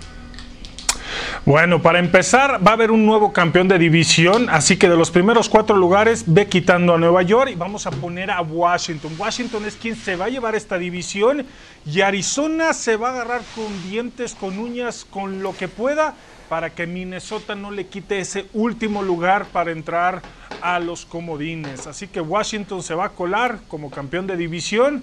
[1.44, 5.10] Bueno, para empezar, va a haber un nuevo campeón de división, así que de los
[5.10, 9.10] primeros cuatro lugares ve quitando a Nueva York y vamos a poner a Washington.
[9.18, 11.44] Washington es quien se va a llevar esta división
[11.84, 16.14] y Arizona se va a agarrar con dientes, con uñas, con lo que pueda
[16.48, 20.22] para que Minnesota no le quite ese último lugar para entrar
[20.60, 21.88] a los comodines.
[21.88, 25.02] Así que Washington se va a colar como campeón de división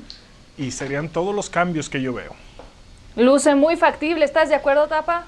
[0.58, 2.34] y serían todos los cambios que yo veo.
[3.18, 5.26] Luce muy factible, ¿estás de acuerdo, Tapa?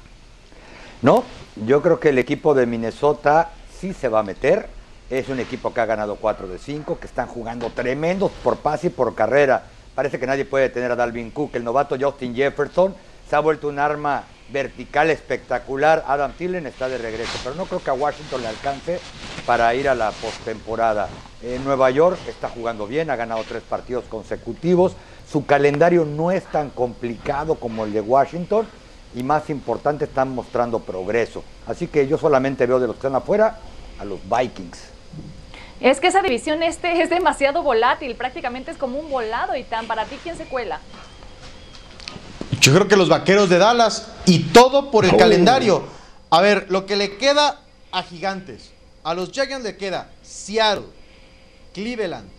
[1.02, 1.24] No,
[1.66, 3.49] yo creo que el equipo de Minnesota
[3.80, 4.70] sí se va a meter.
[5.10, 8.88] Es un equipo que ha ganado 4 de 5, que están jugando tremendos por pase
[8.88, 9.64] y por carrera.
[9.95, 11.56] Parece que nadie puede tener a Dalvin Cook.
[11.56, 12.95] El novato Justin Jefferson
[13.28, 16.06] se ha vuelto un arma vertical espectacular.
[16.08, 18.99] Adam Thielen está de regreso, pero no creo que a Washington le alcance
[19.47, 21.10] para ir a la postemporada.
[21.41, 24.95] En Nueva York está jugando bien, ha ganado tres partidos consecutivos.
[25.30, 28.68] Su calendario no es tan complicado como el de Washington
[29.16, 31.43] y más importante están mostrando progreso.
[31.68, 33.59] Así que yo solamente veo de los que están afuera
[33.99, 34.80] a los Vikings.
[35.80, 39.88] Es que esa división este es demasiado volátil, prácticamente es como un volado y tan
[39.88, 40.80] para ti quién se cuela.
[42.59, 45.18] Yo creo que los vaqueros de Dallas y todo por el oh.
[45.18, 45.84] calendario.
[46.30, 47.59] A ver, lo que le queda
[47.91, 48.72] a Gigantes,
[49.03, 50.86] a los Giants le queda Seattle,
[51.74, 52.30] Cleveland,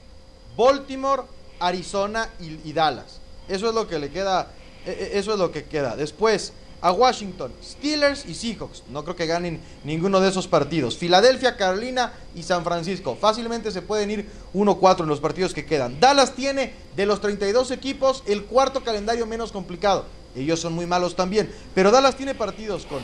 [0.56, 1.22] Baltimore,
[1.58, 3.20] Arizona y, y Dallas.
[3.48, 4.48] Eso es lo que le queda,
[4.86, 5.96] e, e, eso es lo que queda.
[5.96, 6.52] Después,
[6.82, 8.82] a Washington, Steelers y Seahawks.
[8.90, 10.98] No creo que ganen ninguno de esos partidos.
[10.98, 13.16] Filadelfia, Carolina y San Francisco.
[13.18, 16.00] Fácilmente se pueden ir 1-4 en los partidos que quedan.
[16.00, 20.06] Dallas tiene de los 32 equipos el cuarto calendario menos complicado.
[20.34, 21.52] Ellos son muy malos también.
[21.74, 23.00] Pero Dallas tiene partidos con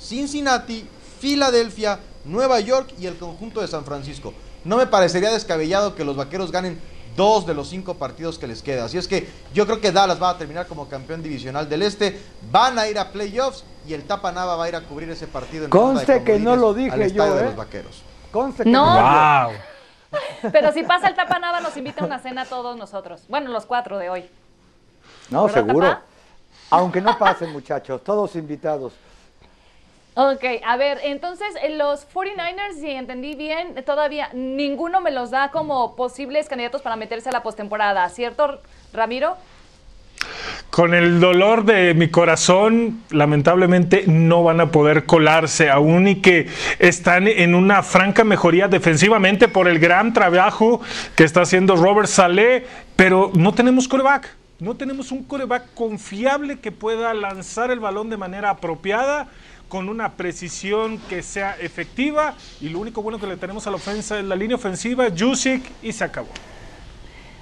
[0.00, 0.86] Cincinnati,
[1.20, 4.34] Filadelfia, Nueva York y el conjunto de San Francisco.
[4.64, 6.78] No me parecería descabellado que los vaqueros ganen
[7.16, 8.84] dos de los cinco partidos que les queda.
[8.84, 12.20] Así es que yo creo que Dallas va a terminar como campeón divisional del Este.
[12.50, 15.26] Van a ir a playoffs y el Tapa Nava va a ir a cubrir ese
[15.26, 15.64] partido.
[15.64, 17.44] En Conste que no lo dije yo, de ¿eh?
[17.46, 18.02] los vaqueros.
[18.30, 18.84] Conste que no.
[18.84, 19.52] Wow.
[20.52, 23.22] Pero si pasa el Tapa Nava, nos invita a una cena a todos nosotros.
[23.28, 24.30] Bueno, los cuatro de hoy.
[25.30, 25.98] No, seguro.
[26.70, 28.92] Aunque no pasen, muchachos, todos invitados.
[30.18, 35.50] Ok, a ver, entonces eh, los 49ers, si entendí bien, todavía ninguno me los da
[35.50, 38.62] como posibles candidatos para meterse a la postemporada, ¿cierto,
[38.94, 39.36] Ramiro?
[40.70, 46.48] Con el dolor de mi corazón, lamentablemente no van a poder colarse aún y que
[46.78, 50.80] están en una franca mejoría defensivamente por el gran trabajo
[51.14, 54.34] que está haciendo Robert Saleh, pero no tenemos coreback.
[54.60, 59.28] No tenemos un coreback confiable que pueda lanzar el balón de manera apropiada
[59.68, 63.76] con una precisión que sea efectiva y lo único bueno que le tenemos a la
[63.76, 66.28] ofensa es la línea ofensiva, Jusic y se acabó.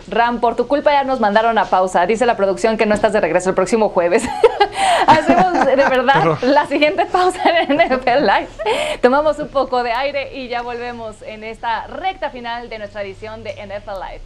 [0.09, 2.05] Ram, por tu culpa ya nos mandaron a pausa.
[2.07, 4.23] Dice la producción que no estás de regreso el próximo jueves.
[5.07, 8.49] Hacemos de verdad la siguiente pausa en NFL Live.
[9.01, 13.43] Tomamos un poco de aire y ya volvemos en esta recta final de nuestra edición
[13.45, 14.21] de NFL Live.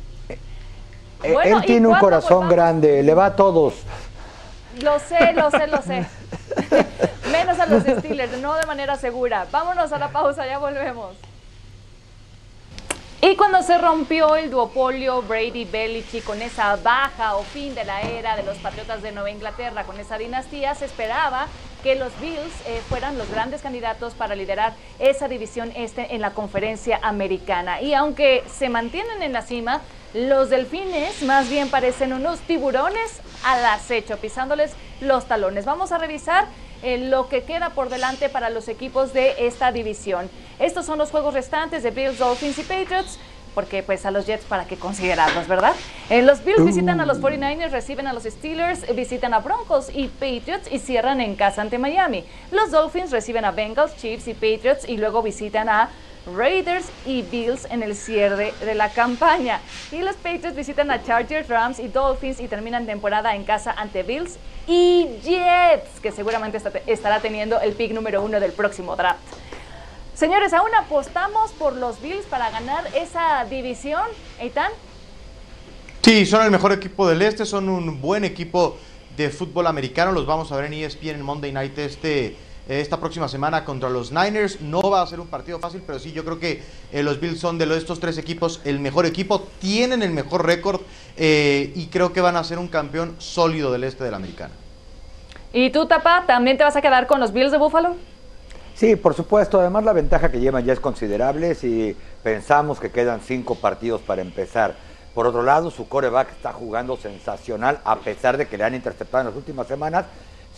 [1.23, 2.55] Eh, Bueno, Él ¿y tiene un corazón volvamos?
[2.55, 3.75] grande, le va a todos.
[4.83, 6.07] Lo sé, lo sé, lo sé.
[7.33, 9.47] Menos a los Steelers, no de manera segura.
[9.51, 11.17] Vámonos a la pausa, ya volvemos.
[13.21, 18.37] Y cuando se rompió el duopolio Brady-Belichick con esa baja o fin de la era
[18.37, 21.49] de los Patriotas de Nueva Inglaterra, con esa dinastía, se esperaba
[21.83, 26.31] que los Bills eh, fueran los grandes candidatos para liderar esa división este en la
[26.31, 27.83] conferencia americana.
[27.83, 29.81] Y aunque se mantienen en la cima,
[30.15, 35.65] los delfines más bien parecen unos tiburones al acecho, pisándoles los talones.
[35.65, 36.47] Vamos a revisar
[36.83, 40.31] eh, lo que queda por delante para los equipos de esta división.
[40.59, 43.19] Estos son los juegos restantes de Bills, Dolphins y Patriots.
[43.55, 45.73] Porque pues a los Jets para qué considerarlos, ¿verdad?
[46.11, 50.07] Eh, los Bills visitan a los 49ers, reciben a los Steelers, visitan a Broncos y
[50.07, 52.25] Patriots y cierran en casa ante Miami.
[52.53, 55.89] Los Dolphins reciben a Bengals, Chiefs y Patriots y luego visitan a
[56.27, 59.61] Raiders y Bills en el cierre de la campaña.
[59.93, 64.03] Y los Patriots visitan a Chargers, Rams y Dolphins y terminan temporada en casa ante
[64.03, 69.21] Bills y Jets, que seguramente estará teniendo el pick número uno del próximo draft.
[70.15, 74.03] Señores, aún apostamos por los Bills para ganar esa división.
[74.41, 74.73] Eitan,
[76.09, 78.79] Sí, son el mejor equipo del este, son un buen equipo
[79.15, 80.11] de fútbol americano.
[80.11, 82.35] Los vamos a ver en ESPN en Monday Night este,
[82.69, 84.61] esta próxima semana contra los Niners.
[84.61, 86.63] No va a ser un partido fácil, pero sí, yo creo que
[86.93, 90.45] eh, los Bills son de los- estos tres equipos el mejor equipo, tienen el mejor
[90.45, 90.81] récord
[91.17, 94.53] eh, y creo que van a ser un campeón sólido del este de la americana.
[95.53, 97.97] ¿y tú, Tapa, también te vas a quedar con los Bills de Buffalo?
[98.75, 99.59] Sí, por supuesto.
[99.59, 104.21] Además, la ventaja que llevan ya es considerable si pensamos que quedan cinco partidos para
[104.23, 104.77] empezar.
[105.15, 109.23] Por otro lado, su coreback está jugando sensacional a pesar de que le han interceptado
[109.23, 110.05] en las últimas semanas.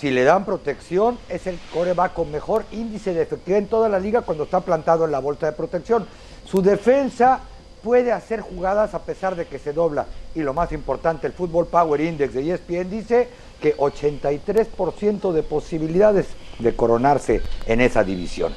[0.00, 3.98] Si le dan protección, es el coreback con mejor índice de efectividad en toda la
[3.98, 6.06] liga cuando está plantado en la bolsa de protección.
[6.46, 7.40] Su defensa
[7.82, 10.06] puede hacer jugadas a pesar de que se dobla.
[10.34, 13.28] Y lo más importante, el Football Power Index de ESPN dice
[13.60, 16.28] que 83% de posibilidades
[16.60, 18.54] de coronarse en esa división.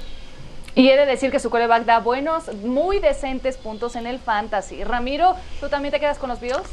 [0.75, 4.85] Y he de decir que su coreback da buenos, muy decentes puntos en el fantasy.
[4.85, 6.69] Ramiro, ¿tú también te quedas con los Bills?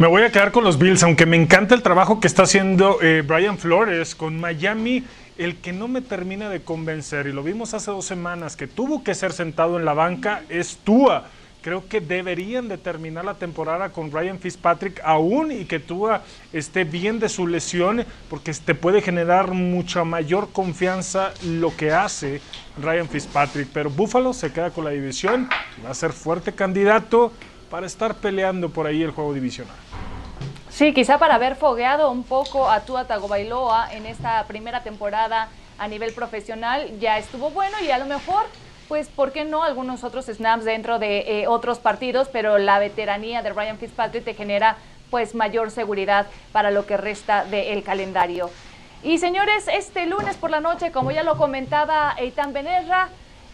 [0.00, 3.02] Me voy a quedar con los Bills, aunque me encanta el trabajo que está haciendo
[3.02, 5.04] eh, Brian Flores con Miami.
[5.36, 9.04] El que no me termina de convencer, y lo vimos hace dos semanas, que tuvo
[9.04, 11.26] que ser sentado en la banca, es Tua.
[11.60, 16.22] Creo que deberían de terminar la temporada con Ryan Fitzpatrick aún y que Tua
[16.54, 22.40] esté bien de su lesión, porque te puede generar mucha mayor confianza lo que hace
[22.82, 23.68] Ryan Fitzpatrick.
[23.74, 25.50] Pero Buffalo se queda con la división,
[25.84, 27.34] va a ser fuerte candidato
[27.70, 29.76] para estar peleando por ahí el juego divisional.
[30.68, 35.48] Sí, quizá para haber fogueado un poco a Tua Tagovailoa en esta primera temporada
[35.78, 38.44] a nivel profesional ya estuvo bueno y a lo mejor,
[38.86, 42.28] pues, ¿por qué no algunos otros snaps dentro de eh, otros partidos?
[42.28, 44.76] Pero la veteranía de Ryan Fitzpatrick te genera,
[45.10, 48.50] pues, mayor seguridad para lo que resta del calendario.
[49.02, 53.08] Y señores, este lunes por la noche, como ya lo comentaba Eitan Benerra,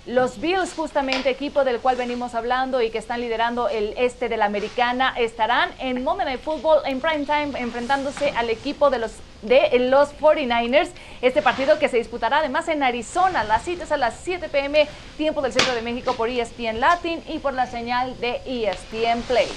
[0.07, 4.37] los Bills, justamente equipo del cual venimos hablando y que están liderando el este de
[4.37, 9.13] la americana, estarán en Monday Night Football en prime time enfrentándose al equipo de los
[9.43, 10.91] de los 49ers.
[11.23, 13.45] Este partido que se disputará además en Arizona.
[13.45, 14.87] La cita es a las 7 pm,
[15.17, 19.49] tiempo del centro de México por ESPN Latin y por la señal de ESPN Play.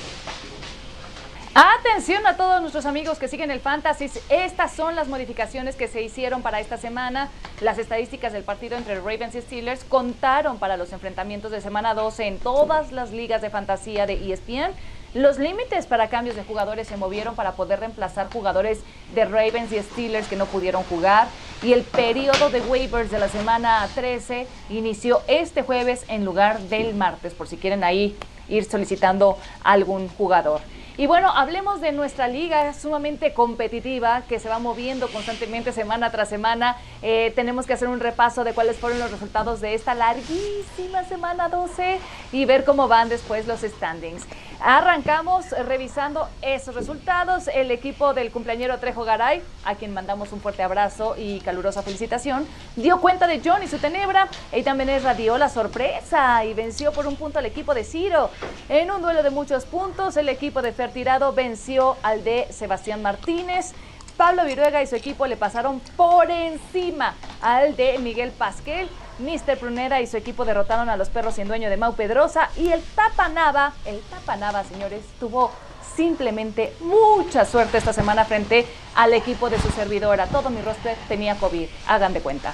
[1.62, 4.10] Atención a todos nuestros amigos que siguen el Fantasy.
[4.30, 7.28] Estas son las modificaciones que se hicieron para esta semana.
[7.60, 12.28] Las estadísticas del partido entre Ravens y Steelers contaron para los enfrentamientos de semana 12
[12.28, 14.72] en todas las ligas de fantasía de ESPN.
[15.14, 18.80] Los límites para cambios de jugadores se movieron para poder reemplazar jugadores
[19.14, 21.28] de Ravens y Steelers que no pudieron jugar.
[21.62, 26.95] Y el periodo de waivers de la semana 13 inició este jueves en lugar del
[26.95, 28.16] martes, por si quieren ahí
[28.47, 30.62] ir solicitando algún jugador.
[31.00, 36.28] Y bueno, hablemos de nuestra liga sumamente competitiva que se va moviendo constantemente semana tras
[36.28, 36.76] semana.
[37.02, 41.47] Eh, tenemos que hacer un repaso de cuáles fueron los resultados de esta larguísima semana
[41.47, 42.00] 12
[42.34, 44.28] y ver cómo van después los standings.
[44.62, 47.47] Arrancamos revisando esos resultados.
[47.47, 52.45] El equipo del cumpleañero Trejo Garay, a quien mandamos un fuerte abrazo y calurosa felicitación,
[52.76, 54.28] dio cuenta de John y su tenebra.
[54.51, 58.30] Y también es dio la sorpresa y venció por un punto al equipo de Ciro.
[58.68, 63.01] En un duelo de muchos puntos, el equipo de Fer Tirado venció al de Sebastián
[63.01, 63.74] Martínez.
[64.20, 68.89] Pablo Viruega y su equipo le pasaron por encima al de Miguel Pasquel.
[69.17, 72.49] Mister Prunera y su equipo derrotaron a los perros sin dueño de Mau Pedrosa.
[72.57, 75.53] Y el Tapanava, el Tapanava, señores, tuvo
[75.95, 80.28] simplemente mucha suerte esta semana frente al equipo de su servidora.
[80.28, 82.51] Todo mi roster tenía COVID, hagan de cuenta.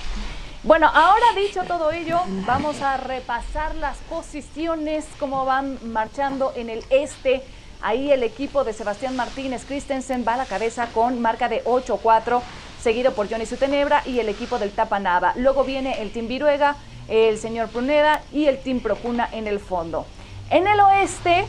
[0.61, 6.85] Bueno, ahora dicho todo ello, vamos a repasar las posiciones, cómo van marchando en el
[6.91, 7.43] este.
[7.81, 12.41] Ahí el equipo de Sebastián Martínez Christensen va a la cabeza con marca de 8-4,
[12.81, 15.33] seguido por Johnny Sutenebra y el equipo del Tapanava.
[15.35, 16.75] Luego viene el Team Viruega,
[17.07, 20.05] el señor Pruneda y el Team Procuna en el fondo.
[20.49, 21.45] En el oeste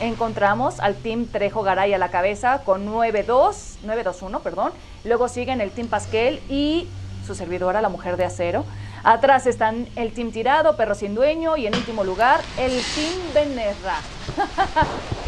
[0.00, 4.72] encontramos al Team Trejo Garay a la cabeza con 9-2, 9-2-1, perdón.
[5.04, 6.88] Luego siguen el Team Pasquel y
[7.26, 8.64] su servidora, la mujer de acero.
[9.04, 14.00] Atrás están el Team Tirado, Perro Sin Dueño y en último lugar el Team Benerra.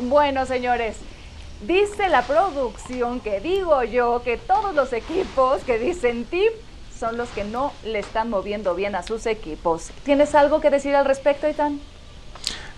[0.00, 0.96] bueno, señores,
[1.62, 6.52] dice la producción que digo yo que todos los equipos que dicen Team
[6.98, 9.90] son los que no le están moviendo bien a sus equipos.
[10.04, 11.80] ¿Tienes algo que decir al respecto, Itán?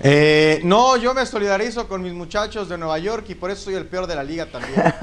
[0.00, 3.74] Eh, no, yo me solidarizo con mis muchachos de Nueva York y por eso soy
[3.74, 4.74] el peor de la liga también.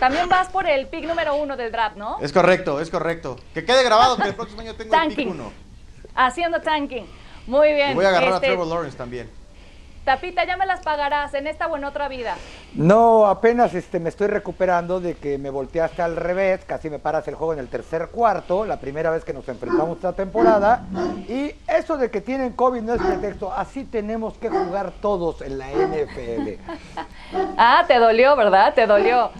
[0.00, 2.18] También vas por el pick número uno del draft, ¿no?
[2.20, 3.38] Es correcto, es correcto.
[3.54, 5.52] Que quede grabado que el próximo año tengo el pick uno.
[6.14, 7.06] Haciendo tanking.
[7.46, 7.92] Muy bien.
[7.92, 9.30] Y voy a agarrar a Este, Trevor Lawrence también.
[10.06, 12.36] Tapita, ya me las pagarás en esta o en otra vida.
[12.74, 17.26] No, apenas este, me estoy recuperando de que me volteaste al revés, casi me paras
[17.26, 20.82] el juego en el tercer cuarto, la primera vez que nos enfrentamos esta temporada.
[21.28, 25.58] Y eso de que tienen COVID no es pretexto, así tenemos que jugar todos en
[25.58, 26.50] la NFL.
[27.58, 28.72] Ah, te dolió, ¿verdad?
[28.74, 29.30] Te dolió.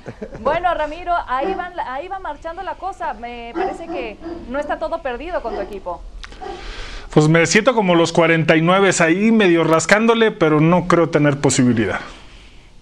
[0.41, 3.13] Bueno, Ramiro, ahí, van, ahí va marchando la cosa.
[3.15, 6.01] Me parece que no está todo perdido con tu equipo
[7.11, 12.01] pues me siento como los 49 ahí medio rascándole, pero no creo tener posibilidad.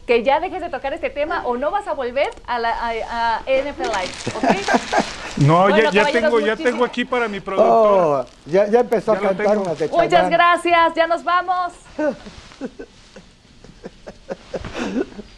[0.07, 3.41] Que ya dejes de tocar este tema o no vas a volver a la a,
[3.47, 4.45] NFL Live, ¿ok?
[5.37, 8.25] No, ya, ya tengo, ya tengo aquí para mi productor.
[8.25, 11.73] Oh, ya, ya, empezó a cantar unas de Muchas gracias, ya nos vamos.